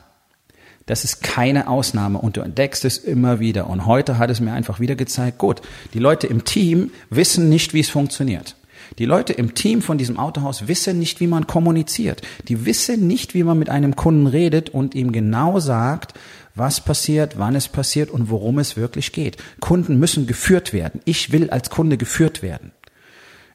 Das 0.87 1.03
ist 1.03 1.21
keine 1.21 1.67
Ausnahme 1.67 2.17
und 2.17 2.35
du 2.35 2.41
entdeckst 2.41 2.83
es 2.83 2.97
immer 2.97 3.39
wieder. 3.39 3.69
Und 3.69 3.85
heute 3.85 4.17
hat 4.17 4.31
es 4.31 4.39
mir 4.39 4.53
einfach 4.53 4.79
wieder 4.79 4.95
gezeigt, 4.95 5.37
gut, 5.37 5.61
die 5.93 5.99
Leute 5.99 6.25
im 6.25 6.45
Team 6.45 6.89
wissen 7.11 7.47
nicht, 7.47 7.75
wie 7.75 7.81
es 7.81 7.91
funktioniert. 7.91 8.55
Die 8.99 9.05
Leute 9.05 9.33
im 9.33 9.55
Team 9.55 9.81
von 9.81 9.97
diesem 9.97 10.17
Autohaus 10.17 10.67
wissen 10.67 10.99
nicht, 10.99 11.19
wie 11.19 11.27
man 11.27 11.47
kommuniziert. 11.47 12.21
Die 12.47 12.65
wissen 12.65 13.07
nicht, 13.07 13.33
wie 13.33 13.43
man 13.43 13.59
mit 13.59 13.69
einem 13.69 13.95
Kunden 13.95 14.27
redet 14.27 14.69
und 14.69 14.95
ihm 14.95 15.11
genau 15.11 15.59
sagt, 15.59 16.13
was 16.55 16.81
passiert, 16.81 17.37
wann 17.37 17.55
es 17.55 17.67
passiert 17.67 18.11
und 18.11 18.29
worum 18.29 18.59
es 18.59 18.77
wirklich 18.77 19.11
geht. 19.11 19.37
Kunden 19.59 19.97
müssen 19.97 20.27
geführt 20.27 20.73
werden. 20.73 21.01
Ich 21.05 21.31
will 21.31 21.49
als 21.49 21.69
Kunde 21.69 21.97
geführt 21.97 22.43
werden. 22.43 22.71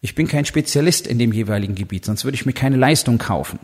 Ich 0.00 0.14
bin 0.14 0.28
kein 0.28 0.44
Spezialist 0.44 1.06
in 1.06 1.18
dem 1.18 1.32
jeweiligen 1.32 1.74
Gebiet, 1.74 2.04
sonst 2.04 2.24
würde 2.24 2.36
ich 2.36 2.46
mir 2.46 2.52
keine 2.52 2.76
Leistung 2.76 3.18
kaufen. 3.18 3.58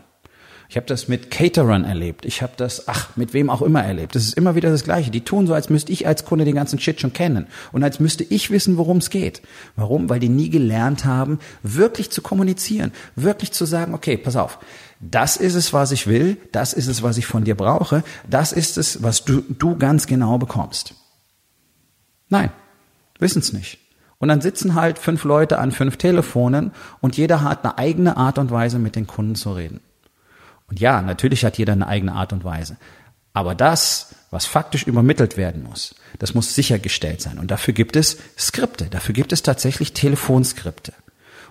Ich 0.75 0.76
habe 0.76 0.88
das 0.88 1.07
mit 1.07 1.31
Caterern 1.31 1.85
erlebt. 1.85 2.25
Ich 2.25 2.43
habe 2.43 2.54
das, 2.57 2.88
ach, 2.88 3.11
mit 3.14 3.33
wem 3.33 3.49
auch 3.49 3.62
immer 3.62 3.85
erlebt. 3.85 4.16
Das 4.16 4.25
ist 4.25 4.37
immer 4.37 4.57
wieder 4.57 4.73
das 4.73 4.83
Gleiche. 4.83 5.12
Die 5.12 5.21
tun 5.21 5.47
so, 5.47 5.54
als 5.54 5.71
müsste 5.71 5.93
ich 5.93 6.09
als 6.09 6.25
Kunde 6.25 6.45
den 6.45 6.57
ganzen 6.57 6.81
Shit 6.81 7.00
schon 7.00 7.12
kennen 7.12 7.47
und 7.71 7.85
als 7.85 8.00
müsste 8.00 8.25
ich 8.25 8.50
wissen, 8.50 8.76
worum 8.76 8.97
es 8.97 9.09
geht. 9.09 9.40
Warum? 9.76 10.11
Weil 10.11 10.19
die 10.19 10.28
nie 10.28 10.50
gelernt 10.50 11.04
haben, 11.04 11.38
wirklich 11.62 12.11
zu 12.11 12.23
kommunizieren, 12.23 12.90
wirklich 13.14 13.52
zu 13.52 13.66
sagen, 13.66 13.95
okay, 13.95 14.16
pass 14.16 14.35
auf, 14.35 14.59
das 14.99 15.37
ist 15.37 15.54
es, 15.54 15.73
was 15.73 15.93
ich 15.93 16.09
will, 16.09 16.38
das 16.50 16.73
ist 16.73 16.88
es, 16.88 17.04
was 17.04 17.19
ich 17.19 17.26
von 17.26 17.45
dir 17.45 17.54
brauche, 17.54 18.02
das 18.28 18.50
ist 18.50 18.76
es, 18.76 19.00
was 19.00 19.25
du, 19.25 19.43
du 19.49 19.78
ganz 19.78 20.09
genau 20.09 20.38
bekommst. 20.38 20.97
Nein, 22.31 22.50
wissen 23.21 23.38
es 23.38 23.52
nicht. 23.52 23.78
Und 24.19 24.26
dann 24.26 24.40
sitzen 24.40 24.75
halt 24.75 24.99
fünf 24.99 25.23
Leute 25.23 25.61
an 25.61 25.71
fünf 25.71 25.99
Telefonen 25.99 26.73
und 27.00 27.16
jeder 27.16 27.43
hat 27.43 27.62
eine 27.64 27.78
eigene 27.78 28.16
Art 28.16 28.38
und 28.38 28.50
Weise, 28.50 28.81
mit 28.81 28.97
den 28.97 29.07
Kunden 29.07 29.37
zu 29.37 29.52
reden. 29.52 29.81
Und 30.68 30.80
ja, 30.80 31.02
natürlich 31.02 31.44
hat 31.44 31.59
jeder 31.59 31.73
eine 31.73 31.87
eigene 31.87 32.12
Art 32.12 32.33
und 32.33 32.44
Weise. 32.44 32.76
Aber 33.33 33.54
das, 33.54 34.14
was 34.30 34.47
faktisch 34.47 34.87
übermittelt 34.87 35.37
werden 35.37 35.64
muss, 35.64 35.97
das 36.18 36.35
muss 36.35 36.54
sichergestellt 36.54 37.21
sein. 37.21 37.38
Und 37.38 37.50
dafür 37.50 37.75
gibt 37.75 37.97
es 37.97 38.18
Skripte, 38.38 38.87
dafür 38.87 39.14
gibt 39.14 39.33
es 39.33 39.42
tatsächlich 39.42 39.92
Telefonskripte. 39.92 40.92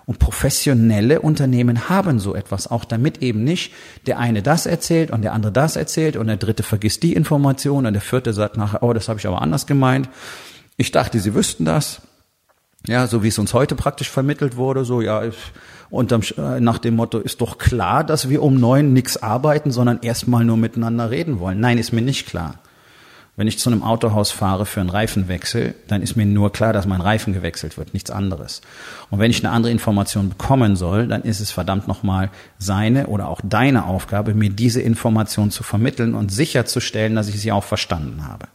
Und 0.06 0.18
professionelle 0.18 1.20
Unternehmen 1.20 1.88
haben 1.88 2.18
so 2.18 2.34
etwas, 2.34 2.70
auch 2.70 2.84
damit 2.84 3.22
eben 3.22 3.42
nicht 3.42 3.72
der 4.06 4.18
eine 4.18 4.42
das 4.42 4.66
erzählt 4.66 5.10
und 5.10 5.22
der 5.22 5.32
andere 5.32 5.52
das 5.52 5.76
erzählt 5.76 6.16
und 6.16 6.26
der 6.26 6.36
dritte 6.36 6.62
vergisst 6.62 7.02
die 7.02 7.14
Information 7.14 7.86
und 7.86 7.92
der 7.94 8.02
vierte 8.02 8.34
sagt 8.34 8.56
nachher, 8.56 8.82
oh, 8.82 8.92
das 8.92 9.08
habe 9.08 9.18
ich 9.18 9.26
aber 9.26 9.40
anders 9.40 9.66
gemeint. 9.66 10.08
Ich 10.76 10.90
dachte, 10.90 11.20
sie 11.20 11.34
wüssten 11.34 11.64
das. 11.64 12.02
Ja, 12.86 13.06
so 13.06 13.22
wie 13.22 13.28
es 13.28 13.38
uns 13.38 13.54
heute 13.54 13.76
praktisch 13.76 14.10
vermittelt 14.10 14.56
wurde, 14.56 14.84
so 14.84 15.00
ja, 15.00 15.24
ich, 15.24 15.36
unterm, 15.94 16.22
äh, 16.36 16.60
nach 16.60 16.78
dem 16.78 16.96
Motto, 16.96 17.18
ist 17.18 17.40
doch 17.40 17.58
klar, 17.58 18.04
dass 18.04 18.28
wir 18.28 18.42
um 18.42 18.58
neun 18.58 18.92
nichts 18.92 19.22
arbeiten, 19.22 19.70
sondern 19.70 20.00
erstmal 20.02 20.44
nur 20.44 20.56
miteinander 20.56 21.10
reden 21.10 21.38
wollen. 21.40 21.60
Nein, 21.60 21.78
ist 21.78 21.92
mir 21.92 22.02
nicht 22.02 22.26
klar. 22.26 22.56
Wenn 23.36 23.48
ich 23.48 23.58
zu 23.58 23.68
einem 23.68 23.82
Autohaus 23.82 24.30
fahre 24.30 24.64
für 24.64 24.80
einen 24.80 24.90
Reifenwechsel, 24.90 25.74
dann 25.88 26.02
ist 26.02 26.14
mir 26.14 26.24
nur 26.24 26.52
klar, 26.52 26.72
dass 26.72 26.86
mein 26.86 27.00
Reifen 27.00 27.32
gewechselt 27.32 27.76
wird, 27.76 27.92
nichts 27.92 28.12
anderes. 28.12 28.60
Und 29.10 29.18
wenn 29.18 29.30
ich 29.32 29.44
eine 29.44 29.52
andere 29.52 29.72
Information 29.72 30.28
bekommen 30.28 30.76
soll, 30.76 31.08
dann 31.08 31.22
ist 31.22 31.40
es 31.40 31.50
verdammt 31.50 31.88
nochmal 31.88 32.30
seine 32.58 33.08
oder 33.08 33.28
auch 33.28 33.40
deine 33.42 33.86
Aufgabe, 33.86 34.34
mir 34.34 34.50
diese 34.50 34.80
Information 34.82 35.50
zu 35.50 35.64
vermitteln 35.64 36.14
und 36.14 36.30
sicherzustellen, 36.30 37.16
dass 37.16 37.28
ich 37.28 37.40
sie 37.40 37.50
auch 37.50 37.64
verstanden 37.64 38.28
habe. 38.28 38.46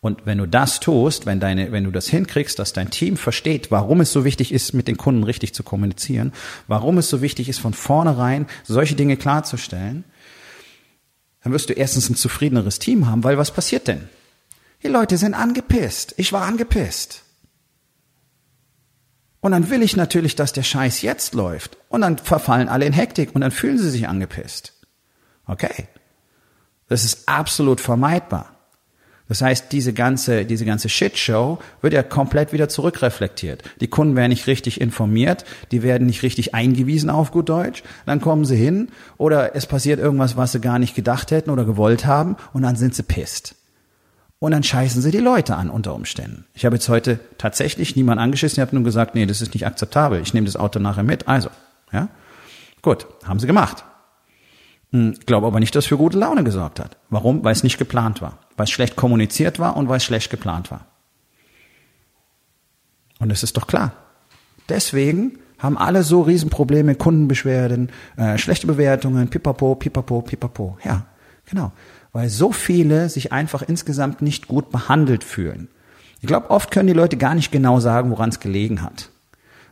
Und 0.00 0.26
wenn 0.26 0.38
du 0.38 0.46
das 0.46 0.78
tust, 0.78 1.26
wenn 1.26 1.40
deine, 1.40 1.72
wenn 1.72 1.84
du 1.84 1.90
das 1.90 2.08
hinkriegst, 2.08 2.58
dass 2.58 2.72
dein 2.72 2.90
Team 2.90 3.16
versteht, 3.16 3.70
warum 3.70 4.00
es 4.00 4.12
so 4.12 4.24
wichtig 4.24 4.52
ist, 4.52 4.72
mit 4.72 4.86
den 4.86 4.96
Kunden 4.96 5.24
richtig 5.24 5.54
zu 5.54 5.64
kommunizieren, 5.64 6.32
warum 6.68 6.98
es 6.98 7.10
so 7.10 7.20
wichtig 7.20 7.48
ist, 7.48 7.58
von 7.58 7.74
vornherein 7.74 8.46
solche 8.64 8.94
Dinge 8.94 9.16
klarzustellen, 9.16 10.04
dann 11.42 11.52
wirst 11.52 11.68
du 11.68 11.72
erstens 11.72 12.08
ein 12.10 12.14
zufriedeneres 12.14 12.78
Team 12.78 13.08
haben, 13.08 13.24
weil 13.24 13.38
was 13.38 13.50
passiert 13.50 13.88
denn? 13.88 14.08
Die 14.82 14.88
Leute 14.88 15.16
sind 15.16 15.34
angepisst. 15.34 16.14
Ich 16.16 16.32
war 16.32 16.42
angepisst. 16.42 17.22
Und 19.40 19.52
dann 19.52 19.70
will 19.70 19.82
ich 19.82 19.96
natürlich, 19.96 20.36
dass 20.36 20.52
der 20.52 20.62
Scheiß 20.62 21.02
jetzt 21.02 21.34
läuft. 21.34 21.76
Und 21.88 22.02
dann 22.02 22.18
verfallen 22.18 22.68
alle 22.68 22.86
in 22.86 22.92
Hektik 22.92 23.34
und 23.34 23.40
dann 23.40 23.50
fühlen 23.50 23.78
sie 23.78 23.90
sich 23.90 24.08
angepisst. 24.08 24.74
Okay. 25.46 25.88
Das 26.88 27.04
ist 27.04 27.28
absolut 27.28 27.80
vermeidbar. 27.80 28.57
Das 29.28 29.42
heißt, 29.42 29.72
diese 29.72 29.92
ganze, 29.92 30.46
diese 30.46 30.64
ganze 30.64 30.88
Shitshow 30.88 31.58
wird 31.82 31.92
ja 31.92 32.02
komplett 32.02 32.52
wieder 32.52 32.68
zurückreflektiert. 32.68 33.62
Die 33.80 33.88
Kunden 33.88 34.16
werden 34.16 34.30
nicht 34.30 34.46
richtig 34.46 34.80
informiert, 34.80 35.44
die 35.70 35.82
werden 35.82 36.06
nicht 36.06 36.22
richtig 36.22 36.54
eingewiesen 36.54 37.10
auf 37.10 37.30
gut 37.30 37.48
Deutsch, 37.48 37.82
dann 38.06 38.20
kommen 38.20 38.46
sie 38.46 38.56
hin 38.56 38.88
oder 39.18 39.54
es 39.54 39.66
passiert 39.66 40.00
irgendwas, 40.00 40.36
was 40.36 40.52
sie 40.52 40.60
gar 40.60 40.78
nicht 40.78 40.94
gedacht 40.94 41.30
hätten 41.30 41.50
oder 41.50 41.64
gewollt 41.64 42.06
haben 42.06 42.36
und 42.52 42.62
dann 42.62 42.76
sind 42.76 42.94
sie 42.94 43.02
pisst. 43.02 43.54
Und 44.40 44.52
dann 44.52 44.62
scheißen 44.62 45.02
sie 45.02 45.10
die 45.10 45.18
Leute 45.18 45.56
an 45.56 45.68
unter 45.68 45.94
Umständen. 45.94 46.46
Ich 46.54 46.64
habe 46.64 46.76
jetzt 46.76 46.88
heute 46.88 47.18
tatsächlich 47.38 47.96
niemand 47.96 48.20
angeschissen, 48.20 48.56
ich 48.56 48.66
habe 48.66 48.76
nur 48.76 48.84
gesagt, 48.84 49.14
nee, 49.14 49.26
das 49.26 49.40
ist 49.42 49.52
nicht 49.52 49.66
akzeptabel, 49.66 50.22
ich 50.22 50.32
nehme 50.32 50.46
das 50.46 50.56
Auto 50.56 50.78
nachher 50.78 51.02
mit. 51.02 51.26
Also, 51.28 51.50
ja, 51.92 52.08
gut, 52.82 53.06
haben 53.24 53.40
sie 53.40 53.48
gemacht. 53.48 53.84
Hm, 54.92 55.16
glaube 55.26 55.46
aber 55.46 55.60
nicht, 55.60 55.74
dass 55.74 55.86
für 55.86 55.98
gute 55.98 56.18
Laune 56.18 56.44
gesorgt 56.44 56.80
hat. 56.80 56.96
Warum? 57.10 57.44
Weil 57.44 57.52
es 57.52 57.64
nicht 57.64 57.78
geplant 57.78 58.22
war. 58.22 58.38
Weil 58.58 58.64
es 58.64 58.70
schlecht 58.70 58.96
kommuniziert 58.96 59.58
war 59.60 59.76
und 59.76 59.88
weil 59.88 59.98
es 59.98 60.04
schlecht 60.04 60.30
geplant 60.30 60.70
war. 60.70 60.84
Und 63.20 63.30
es 63.30 63.42
ist 63.42 63.56
doch 63.56 63.68
klar. 63.68 63.92
Deswegen 64.68 65.38
haben 65.58 65.78
alle 65.78 66.02
so 66.02 66.22
Riesenprobleme, 66.22 66.96
Kundenbeschwerden, 66.96 67.90
äh, 68.16 68.36
schlechte 68.36 68.66
Bewertungen, 68.66 69.28
pipapo, 69.28 69.76
pipapo, 69.76 70.22
pipapo. 70.22 70.76
Ja, 70.84 71.06
genau. 71.46 71.70
Weil 72.12 72.28
so 72.28 72.50
viele 72.50 73.08
sich 73.08 73.32
einfach 73.32 73.62
insgesamt 73.62 74.22
nicht 74.22 74.48
gut 74.48 74.70
behandelt 74.70 75.22
fühlen. 75.22 75.68
Ich 76.20 76.26
glaube, 76.26 76.50
oft 76.50 76.72
können 76.72 76.88
die 76.88 76.94
Leute 76.94 77.16
gar 77.16 77.36
nicht 77.36 77.52
genau 77.52 77.78
sagen, 77.78 78.10
woran 78.10 78.30
es 78.30 78.40
gelegen 78.40 78.82
hat. 78.82 79.10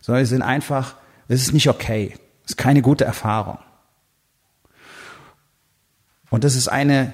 Sondern 0.01 0.25
sie 0.25 0.31
sind 0.31 0.43
einfach, 0.43 0.95
es 1.27 1.43
ist 1.43 1.53
nicht 1.53 1.69
okay. 1.69 2.15
Es 2.45 2.53
ist 2.53 2.57
keine 2.57 2.83
gute 2.83 3.05
Erfahrung. 3.05 3.59
Und 6.31 6.45
das 6.45 6.55
ist 6.55 6.69
eine 6.69 7.13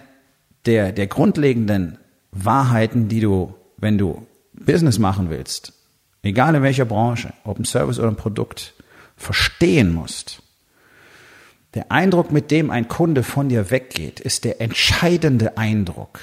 der, 0.66 0.92
der 0.92 1.07
grundlegenden 1.07 1.98
Wahrheiten, 2.31 3.09
die 3.09 3.20
du, 3.20 3.55
wenn 3.77 3.98
du 3.98 4.27
Business 4.53 4.98
machen 4.98 5.31
willst, 5.31 5.72
egal 6.22 6.55
in 6.55 6.62
welcher 6.62 6.85
Branche, 6.85 7.33
ob 7.44 7.59
ein 7.59 7.64
Service 7.64 7.98
oder 7.98 8.09
ein 8.09 8.16
Produkt, 8.16 8.75
verstehen 9.16 9.92
musst. 9.92 10.42
Der 11.75 11.90
Eindruck, 11.90 12.33
mit 12.33 12.51
dem 12.51 12.70
ein 12.70 12.88
Kunde 12.88 13.22
von 13.22 13.48
dir 13.48 13.70
weggeht, 13.70 14.20
ist 14.20 14.44
der 14.44 14.61
entscheidende 14.61 15.57
Eindruck. 15.57 16.20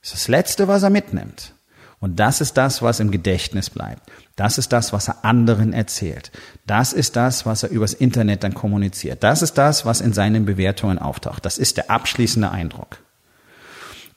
Das 0.00 0.12
ist 0.12 0.14
das 0.14 0.28
Letzte, 0.28 0.68
was 0.68 0.82
er 0.82 0.90
mitnimmt. 0.90 1.52
Und 2.00 2.20
das 2.20 2.40
ist 2.40 2.58
das, 2.58 2.82
was 2.82 3.00
im 3.00 3.10
Gedächtnis 3.10 3.70
bleibt. 3.70 4.02
Das 4.36 4.58
ist 4.58 4.72
das, 4.72 4.92
was 4.92 5.08
er 5.08 5.24
anderen 5.24 5.72
erzählt. 5.72 6.32
Das 6.66 6.92
ist 6.92 7.16
das, 7.16 7.46
was 7.46 7.62
er 7.62 7.70
übers 7.70 7.94
Internet 7.94 8.44
dann 8.44 8.52
kommuniziert. 8.52 9.22
Das 9.22 9.42
ist 9.42 9.54
das, 9.54 9.86
was 9.86 10.00
in 10.00 10.12
seinen 10.12 10.44
Bewertungen 10.44 10.98
auftaucht. 10.98 11.46
Das 11.46 11.56
ist 11.56 11.78
der 11.78 11.90
abschließende 11.90 12.50
Eindruck. 12.50 12.98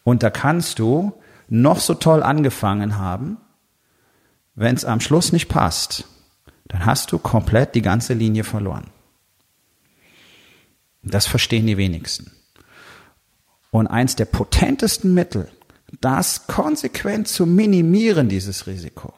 Und 0.07 0.23
da 0.23 0.29
kannst 0.29 0.79
du 0.79 1.11
noch 1.49 1.81
so 1.81 1.93
toll 1.93 2.23
angefangen 2.23 2.97
haben, 2.97 3.39
wenn 4.55 4.73
es 4.73 4.85
am 4.85 5.01
Schluss 5.01 5.33
nicht 5.33 5.49
passt, 5.49 6.07
dann 6.69 6.85
hast 6.85 7.11
du 7.11 7.17
komplett 7.19 7.75
die 7.75 7.81
ganze 7.81 8.13
Linie 8.13 8.45
verloren. 8.45 8.89
Das 11.03 11.27
verstehen 11.27 11.67
die 11.67 11.75
wenigsten. 11.75 12.31
Und 13.69 13.87
eins 13.87 14.15
der 14.15 14.23
potentesten 14.23 15.13
Mittel, 15.13 15.51
das 15.99 16.47
konsequent 16.47 17.27
zu 17.27 17.45
minimieren, 17.45 18.29
dieses 18.29 18.65
Risiko, 18.65 19.13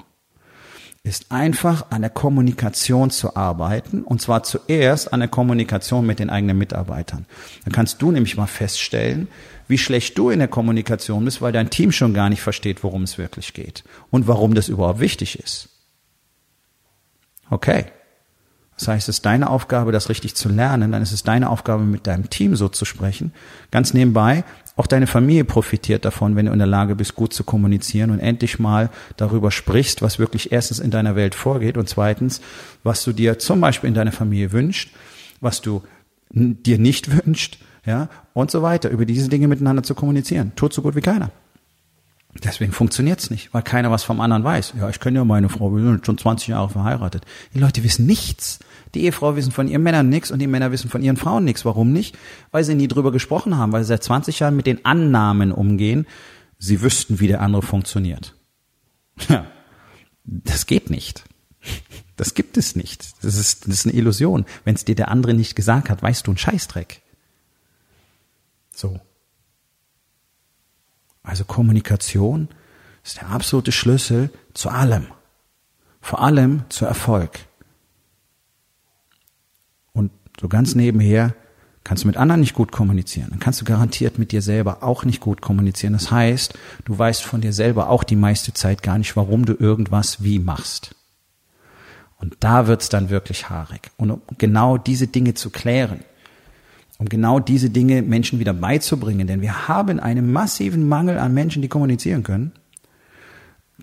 ist 1.04 1.32
einfach 1.32 1.92
an 1.92 2.02
der 2.02 2.10
Kommunikation 2.10 3.10
zu 3.10 3.36
arbeiten 3.36 4.04
und 4.04 4.22
zwar 4.22 4.44
zuerst 4.44 5.14
an 5.14 5.22
der 5.22 5.30
Kommunikation 5.30 6.06
mit 6.06 6.20
den 6.20 6.30
eigenen 6.30 6.58
Mitarbeitern. 6.58 7.26
Dann 7.64 7.74
kannst 7.74 8.02
du 8.02 8.12
nämlich 8.12 8.36
mal 8.36 8.48
feststellen, 8.48 9.28
wie 9.68 9.78
schlecht 9.78 10.18
du 10.18 10.30
in 10.30 10.40
der 10.40 10.48
Kommunikation 10.48 11.24
bist, 11.24 11.42
weil 11.42 11.54
dein 11.54 11.70
Team 11.70 11.92
schon 11.92 12.14
gar 12.14 12.30
nicht 12.30 12.42
versteht, 12.42 12.84
worum 12.84 13.04
es 13.04 13.18
wirklich 13.18 13.54
geht 13.54 13.84
und 14.10 14.28
warum 14.28 14.56
das 14.56 14.68
überhaupt 14.68 15.00
wichtig 15.00 15.40
ist. 15.40 15.70
Okay. 17.50 17.86
Das 18.78 18.88
heißt, 18.88 19.10
es 19.10 19.18
ist 19.18 19.26
deine 19.26 19.50
Aufgabe, 19.50 19.92
das 19.92 20.08
richtig 20.08 20.36
zu 20.36 20.48
lernen, 20.48 20.94
dann 20.94 21.02
ist 21.02 21.12
es 21.12 21.24
deine 21.24 21.50
Aufgabe, 21.50 21.84
mit 21.84 22.08
deinem 22.08 22.30
Team 22.30 22.56
so 22.56 22.70
zu 22.70 22.86
sprechen. 22.86 23.34
Ganz 23.72 23.94
nebenbei, 23.94 24.46
auch 24.80 24.88
deine 24.88 25.08
Familie 25.08 25.44
profitiert 25.44 26.06
davon, 26.06 26.38
wenn 26.38 26.46
du 26.46 26.54
in 26.54 26.58
der 26.58 26.65
Lage 26.65 26.96
bist, 26.96 27.13
gut 27.13 27.34
zu 27.34 27.44
kommunizieren 27.44 28.12
und 28.12 28.20
endlich 28.20 28.60
mal 28.60 28.89
darüber 29.18 29.52
sprichst, 29.52 30.02
was 30.02 30.20
wirklich 30.20 30.54
erstens 30.54 30.80
in 30.80 30.89
deiner 30.89 31.18
Welt 31.18 31.36
vorgeht 31.36 31.76
und 31.76 31.89
zweitens, 31.89 32.39
was 32.82 33.04
du 33.04 33.12
dir 33.12 33.39
zum 33.39 33.60
Beispiel 33.60 33.89
in 33.89 33.94
deiner 33.94 34.13
Familie 34.13 34.54
wünscht, 34.54 34.96
was 35.42 35.60
du 35.60 35.84
dir 36.32 36.80
nicht 36.80 37.12
wünscht, 37.26 37.60
ja, 37.86 38.08
und 38.34 38.52
so 38.52 38.62
weiter, 38.62 38.89
über 38.89 39.06
diese 39.06 39.28
Dinge 39.28 39.50
miteinander 39.50 39.84
zu 39.84 39.96
kommunizieren. 39.96 40.54
Tut 40.56 40.74
so 40.74 40.82
gut 40.82 40.96
wie 40.96 41.02
keiner. 41.02 41.30
Deswegen 42.36 42.72
funktioniert's 42.72 43.32
nicht, 43.32 43.54
weil 43.54 43.63
keiner 43.63 43.89
was 43.89 44.04
vom 44.04 44.22
anderen 44.22 44.44
weiß. 44.44 44.74
Ja, 44.78 44.89
ich 44.89 45.00
kenne 45.00 45.18
ja 45.18 45.26
meine 45.26 45.50
Frau, 45.50 45.76
wir 45.76 45.84
sind 45.84 46.06
schon 46.06 46.18
20 46.18 46.50
Jahre 46.50 46.70
verheiratet. 46.70 47.26
Die 47.56 47.60
Leute 47.60 47.84
wissen 47.84 48.06
nichts. 48.06 48.60
Die 48.94 49.04
Ehefrau 49.04 49.36
wissen 49.36 49.52
von 49.52 49.68
ihren 49.68 49.82
Männern 49.82 50.10
nichts 50.10 50.30
und 50.30 50.39
die 50.39 50.48
Männer 50.48 50.72
wissen 50.72 50.89
von 50.89 51.02
ihren 51.02 51.18
Frauen 51.18 51.44
nichts. 51.44 51.65
Warum 51.65 51.92
nicht? 51.92 52.18
Weil 52.52 52.63
sie 52.63 52.76
nie 52.76 52.88
drüber 52.88 53.12
gesprochen 53.12 53.58
haben, 53.58 53.72
weil 53.72 53.84
sie 53.84 53.89
seit 53.89 54.04
20 54.04 54.39
Jahren 54.39 54.56
mit 54.56 54.68
den 54.68 54.86
Annahmen 54.86 55.52
umgehen, 55.52 56.06
sie 56.60 56.82
wüssten, 56.82 57.20
wie 57.20 57.28
der 57.28 57.42
andere 57.42 57.62
funktioniert. 57.62 58.36
Ja, 59.28 59.48
das 60.24 60.65
geht 60.65 60.89
nicht. 60.89 61.26
Das 62.15 62.36
gibt 62.36 62.58
es 62.58 62.76
nicht. 62.76 63.24
Das 63.24 63.36
ist, 63.36 63.68
das 63.68 63.74
ist 63.74 63.86
eine 63.86 63.96
Illusion. 63.96 64.46
Wenn 64.63 64.76
es 64.76 64.86
dir 64.86 64.96
der 64.96 65.10
andere 65.10 65.34
nicht 65.34 65.56
gesagt 65.56 65.89
hat, 65.89 66.02
weißt 66.02 66.26
du 66.26 66.32
einen 66.32 66.38
Scheißdreck. 66.38 67.02
So. 68.74 69.00
Also 71.30 71.46
Kommunikation 71.46 72.50
ist 73.04 73.18
der 73.18 73.30
absolute 73.30 73.72
Schlüssel 73.72 74.32
zu 74.54 74.70
allem. 74.70 75.08
Vor 76.02 76.22
allem 76.22 76.63
zu 76.70 76.86
Erfolg. 76.86 77.39
Und 79.94 80.12
so 80.42 80.48
ganz 80.48 80.74
nebenher 80.74 81.36
kannst 81.84 82.04
du 82.04 82.08
mit 82.08 82.18
anderen 82.18 82.42
nicht 82.42 82.56
gut 82.56 82.72
kommunizieren. 82.72 83.30
Dann 83.30 83.39
kannst 83.39 83.62
du 83.62 83.65
garantiert 83.65 84.18
mit 84.18 84.32
dir 84.32 84.42
selber 84.42 84.82
auch 84.82 85.06
nicht 85.06 85.22
gut 85.22 85.42
kommunizieren. 85.42 85.94
Das 85.94 86.10
heißt, 86.10 86.58
du 86.86 86.98
weißt 86.98 87.24
von 87.24 87.42
dir 87.42 87.54
selber 87.54 87.89
auch 87.89 88.04
die 88.04 88.15
meiste 88.15 88.54
Zeit 88.54 88.82
gar 88.82 88.98
nicht, 88.98 89.15
warum 89.15 89.46
du 89.46 89.54
irgendwas 89.54 90.24
wie 90.24 90.39
machst. 90.39 90.96
Und 92.18 92.38
da 92.39 92.68
wird's 92.68 92.89
dann 92.89 93.10
wirklich 93.10 93.50
haarig. 93.50 93.92
Und 93.98 94.12
um 94.12 94.22
genau 94.38 94.78
diese 94.78 95.08
Dinge 95.08 95.36
zu 95.36 95.52
klären, 95.52 96.04
um 97.00 97.08
genau 97.08 97.40
diese 97.40 97.70
Dinge 97.70 98.02
Menschen 98.02 98.40
wieder 98.40 98.54
beizubringen, 98.54 99.26
denn 99.26 99.42
wir 99.42 99.68
haben 99.68 100.00
einen 100.00 100.32
massiven 100.32 100.88
Mangel 100.88 101.18
an 101.18 101.34
Menschen, 101.34 101.62
die 101.62 101.70
kommunizieren 101.70 102.24
können. 102.24 102.52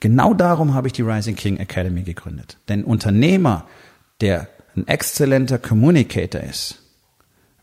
Genau 0.01 0.35
darum 0.35 0.75
habe 0.75 0.87
ich 0.87 0.93
die 0.93 1.03
Rising 1.03 1.35
King 1.35 1.57
Academy 1.57 2.03
gegründet. 2.03 2.59
Denn 2.69 2.85
Unternehmer, 2.85 3.67
der 4.21 4.49
ein 4.77 4.87
exzellenter 4.87 5.59
Communicator 5.59 6.43
ist, 6.43 6.83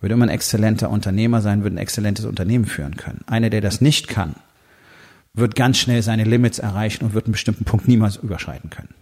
würde 0.02 0.16
immer 0.16 0.26
ein 0.26 0.30
exzellenter 0.30 0.90
Unternehmer 0.90 1.42
sein, 1.42 1.62
würde 1.62 1.76
ein 1.76 1.80
exzellentes 1.80 2.26
Unternehmen 2.26 2.66
führen 2.66 2.98
können. 2.98 3.22
Einer, 3.28 3.52
der 3.52 3.62
das 3.62 3.80
nicht 3.80 4.08
kann, 4.08 4.36
wird 5.36 5.56
ganz 5.56 5.78
schnell 5.78 6.02
seine 6.02 6.24
Limits 6.24 6.58
erreichen 6.58 7.06
und 7.06 7.14
wird 7.14 7.26
einen 7.26 7.34
bestimmten 7.34 7.64
Punkt 7.64 7.88
niemals 7.88 8.16
überschreiten 8.18 8.72
können. 8.72 8.94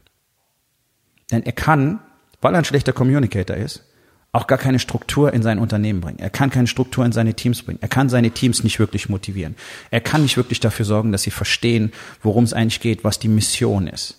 Denn 1.32 1.44
er 1.44 1.54
kann, 1.54 2.00
weil 2.42 2.54
er 2.54 2.58
ein 2.58 2.66
schlechter 2.66 2.92
Communicator 2.92 3.56
ist, 3.56 3.86
auch 4.34 4.48
gar 4.48 4.58
keine 4.58 4.80
Struktur 4.80 5.34
in 5.34 5.44
sein 5.44 5.60
Unternehmen 5.60 6.00
bringen. 6.00 6.20
Er 6.20 6.30
kann 6.30 6.50
keine 6.50 6.67
Struktur 6.67 7.06
in 7.06 7.12
seine 7.12 7.34
Teams 7.34 7.63
bringen. 7.63 7.80
Er 7.82 7.89
kann 7.89 8.08
seine 8.08 8.32
Teams 8.32 8.63
nicht 8.63 8.80
wirklich 8.80 9.10
motivieren. 9.10 9.56
Er 9.89 10.00
kann 10.00 10.22
nicht 10.24 10.38
wirklich 10.38 10.62
dafür 10.62 10.86
sorgen, 10.86 11.12
dass 11.12 11.24
sie 11.24 11.32
verstehen, 11.32 11.91
worum 12.22 12.46
es 12.46 12.54
eigentlich 12.54 12.80
geht, 12.80 13.04
was 13.04 13.20
die 13.20 13.28
Mission 13.28 13.88
ist. 13.88 14.17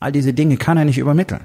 All 0.00 0.12
diese 0.12 0.34
Dinge 0.34 0.58
kann 0.58 0.76
er 0.76 0.84
nicht 0.84 0.98
übermitteln. 0.98 1.44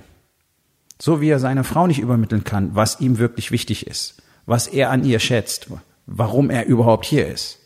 So 0.99 1.21
wie 1.21 1.29
er 1.29 1.39
seiner 1.39 1.63
Frau 1.63 1.87
nicht 1.87 1.99
übermitteln 1.99 2.43
kann, 2.43 2.75
was 2.75 2.99
ihm 2.99 3.17
wirklich 3.17 3.51
wichtig 3.51 3.87
ist, 3.87 4.21
was 4.45 4.67
er 4.67 4.91
an 4.91 5.05
ihr 5.05 5.19
schätzt, 5.19 5.67
warum 6.05 6.49
er 6.49 6.65
überhaupt 6.65 7.05
hier 7.05 7.27
ist. 7.27 7.57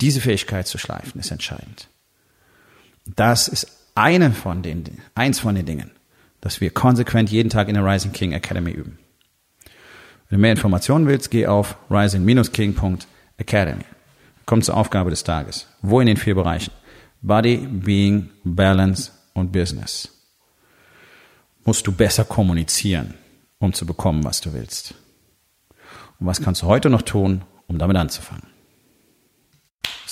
Diese 0.00 0.20
Fähigkeit 0.20 0.66
zu 0.66 0.76
schleifen 0.76 1.20
ist 1.20 1.30
entscheidend. 1.30 1.88
Das 3.06 3.46
ist 3.48 3.68
eine 3.94 4.32
von 4.32 4.62
den, 4.62 4.84
eins 5.14 5.38
von 5.38 5.54
den 5.54 5.66
Dingen, 5.66 5.90
dass 6.44 6.60
wir 6.60 6.70
konsequent 6.70 7.30
jeden 7.30 7.48
Tag 7.48 7.68
in 7.68 7.74
der 7.74 7.86
Rising 7.86 8.12
King 8.12 8.32
Academy 8.32 8.70
üben. 8.70 8.98
Wenn 10.28 10.36
du 10.36 10.42
mehr 10.42 10.50
Informationen 10.50 11.06
willst, 11.06 11.30
geh 11.30 11.46
auf 11.46 11.78
rising-king.academy. 11.88 13.84
Komm 14.44 14.60
zur 14.60 14.76
Aufgabe 14.76 15.08
des 15.08 15.24
Tages. 15.24 15.66
Wo 15.80 16.00
in 16.00 16.06
den 16.06 16.18
vier 16.18 16.34
Bereichen? 16.34 16.70
Body, 17.22 17.56
Being, 17.56 18.28
Balance 18.44 19.10
und 19.32 19.52
Business. 19.52 20.10
Musst 21.64 21.86
du 21.86 21.92
besser 21.92 22.26
kommunizieren, 22.26 23.14
um 23.58 23.72
zu 23.72 23.86
bekommen, 23.86 24.22
was 24.22 24.42
du 24.42 24.52
willst. 24.52 24.94
Und 26.20 26.26
was 26.26 26.42
kannst 26.42 26.60
du 26.60 26.66
heute 26.66 26.90
noch 26.90 27.00
tun, 27.02 27.40
um 27.68 27.78
damit 27.78 27.96
anzufangen? 27.96 28.53